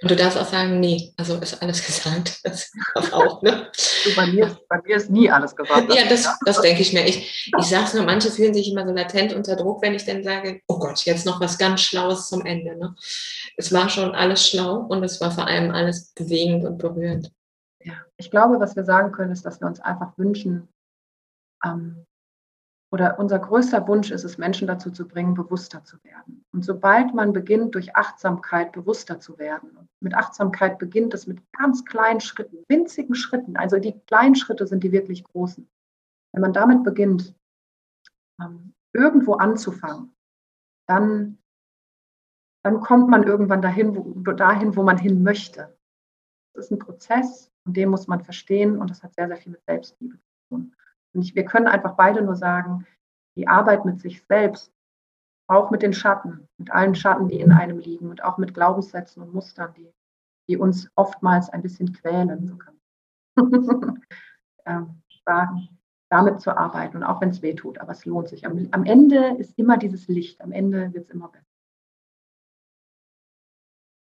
[0.03, 2.41] Und du darfst auch sagen, nee, also ist alles gesagt.
[2.45, 2.71] Das
[3.13, 3.71] auch, ne?
[4.05, 5.93] du, bei, mir, bei mir ist nie alles gesagt.
[5.93, 7.07] Ja, das, das denke ich mir.
[7.07, 10.05] Ich, ich sage es nur, manche fühlen sich immer so latent unter Druck, wenn ich
[10.05, 12.77] dann sage, oh Gott, jetzt noch was ganz Schlaues zum Ende.
[12.77, 12.95] Ne?
[13.57, 17.33] Es war schon alles schlau und es war vor allem alles bewegend und berührend.
[17.81, 20.69] Ja, ich glaube, was wir sagen können, ist, dass wir uns einfach wünschen,
[21.65, 22.07] ähm,
[22.95, 26.45] oder unser größter Wunsch ist es, Menschen dazu zu bringen, bewusster zu werden.
[26.53, 31.43] Und sobald man beginnt, durch Achtsamkeit bewusster zu werden, und mit Achtsamkeit beginnt es mit
[31.55, 35.69] ganz kleinen Schritten, winzigen Schritten, also die kleinen Schritte sind die wirklich großen.
[36.33, 37.35] Wenn man damit beginnt,
[38.41, 40.15] ähm, irgendwo anzufangen,
[40.87, 41.39] dann,
[42.63, 45.77] dann kommt man irgendwann dahin wo, dahin, wo man hin möchte.
[46.55, 49.51] Das ist ein Prozess und den muss man verstehen und das hat sehr, sehr viel
[49.51, 50.77] mit Selbstliebe zu tun.
[51.15, 52.87] Und ich, wir können einfach beide nur sagen,
[53.37, 54.73] die Arbeit mit sich selbst,
[55.49, 59.23] auch mit den Schatten, mit allen Schatten, die in einem liegen und auch mit Glaubenssätzen
[59.23, 59.93] und Mustern, die,
[60.49, 62.75] die uns oftmals ein bisschen quälen, so kann
[64.67, 65.69] ähm, sagen,
[66.11, 68.47] damit zu arbeiten und auch wenn es weh tut, aber es lohnt sich.
[68.47, 71.45] Am, am Ende ist immer dieses Licht, am Ende wird es immer besser.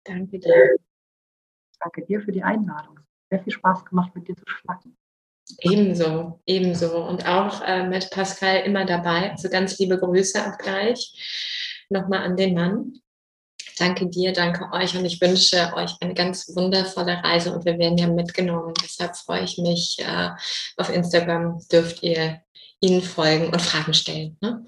[0.03, 0.77] Danke dir.
[1.79, 2.99] Danke dir für die Einladung.
[3.29, 4.95] Sehr viel Spaß gemacht, mit dir zu schnacken.
[5.59, 7.05] Ebenso, ebenso.
[7.05, 9.31] Und auch äh, mit Pascal immer dabei.
[9.31, 11.13] Also ganz liebe Grüße auch gleich
[11.89, 12.93] nochmal an den Mann.
[13.77, 17.97] Danke dir, danke euch und ich wünsche euch eine ganz wundervolle Reise und wir werden
[17.97, 18.73] ja mitgenommen.
[18.81, 19.97] Deshalb freue ich mich.
[19.99, 20.29] Äh,
[20.77, 22.41] auf Instagram dürft ihr
[22.79, 24.37] ihnen folgen und Fragen stellen.
[24.41, 24.65] Ne?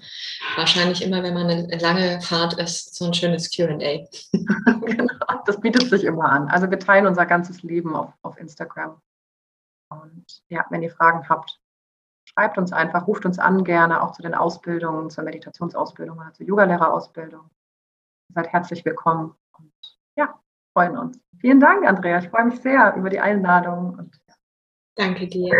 [0.56, 3.66] Wahrscheinlich immer, wenn man eine lange Fahrt ist, so ein schönes QA.
[4.84, 6.48] genau, das bietet sich immer an.
[6.48, 9.00] Also wir teilen unser ganzes Leben auf, auf Instagram.
[10.02, 11.60] Und ja, wenn ihr Fragen habt,
[12.24, 16.46] schreibt uns einfach, ruft uns an gerne, auch zu den Ausbildungen, zur Meditationsausbildung oder zur
[16.46, 17.50] Yogalehrerausbildung.
[18.30, 19.72] Ihr seid herzlich willkommen und
[20.16, 20.38] ja,
[20.74, 21.20] freuen uns.
[21.40, 22.18] Vielen Dank, Andrea.
[22.18, 23.94] Ich freue mich sehr über die Einladung.
[23.98, 24.20] Und,
[24.96, 25.56] Danke dir.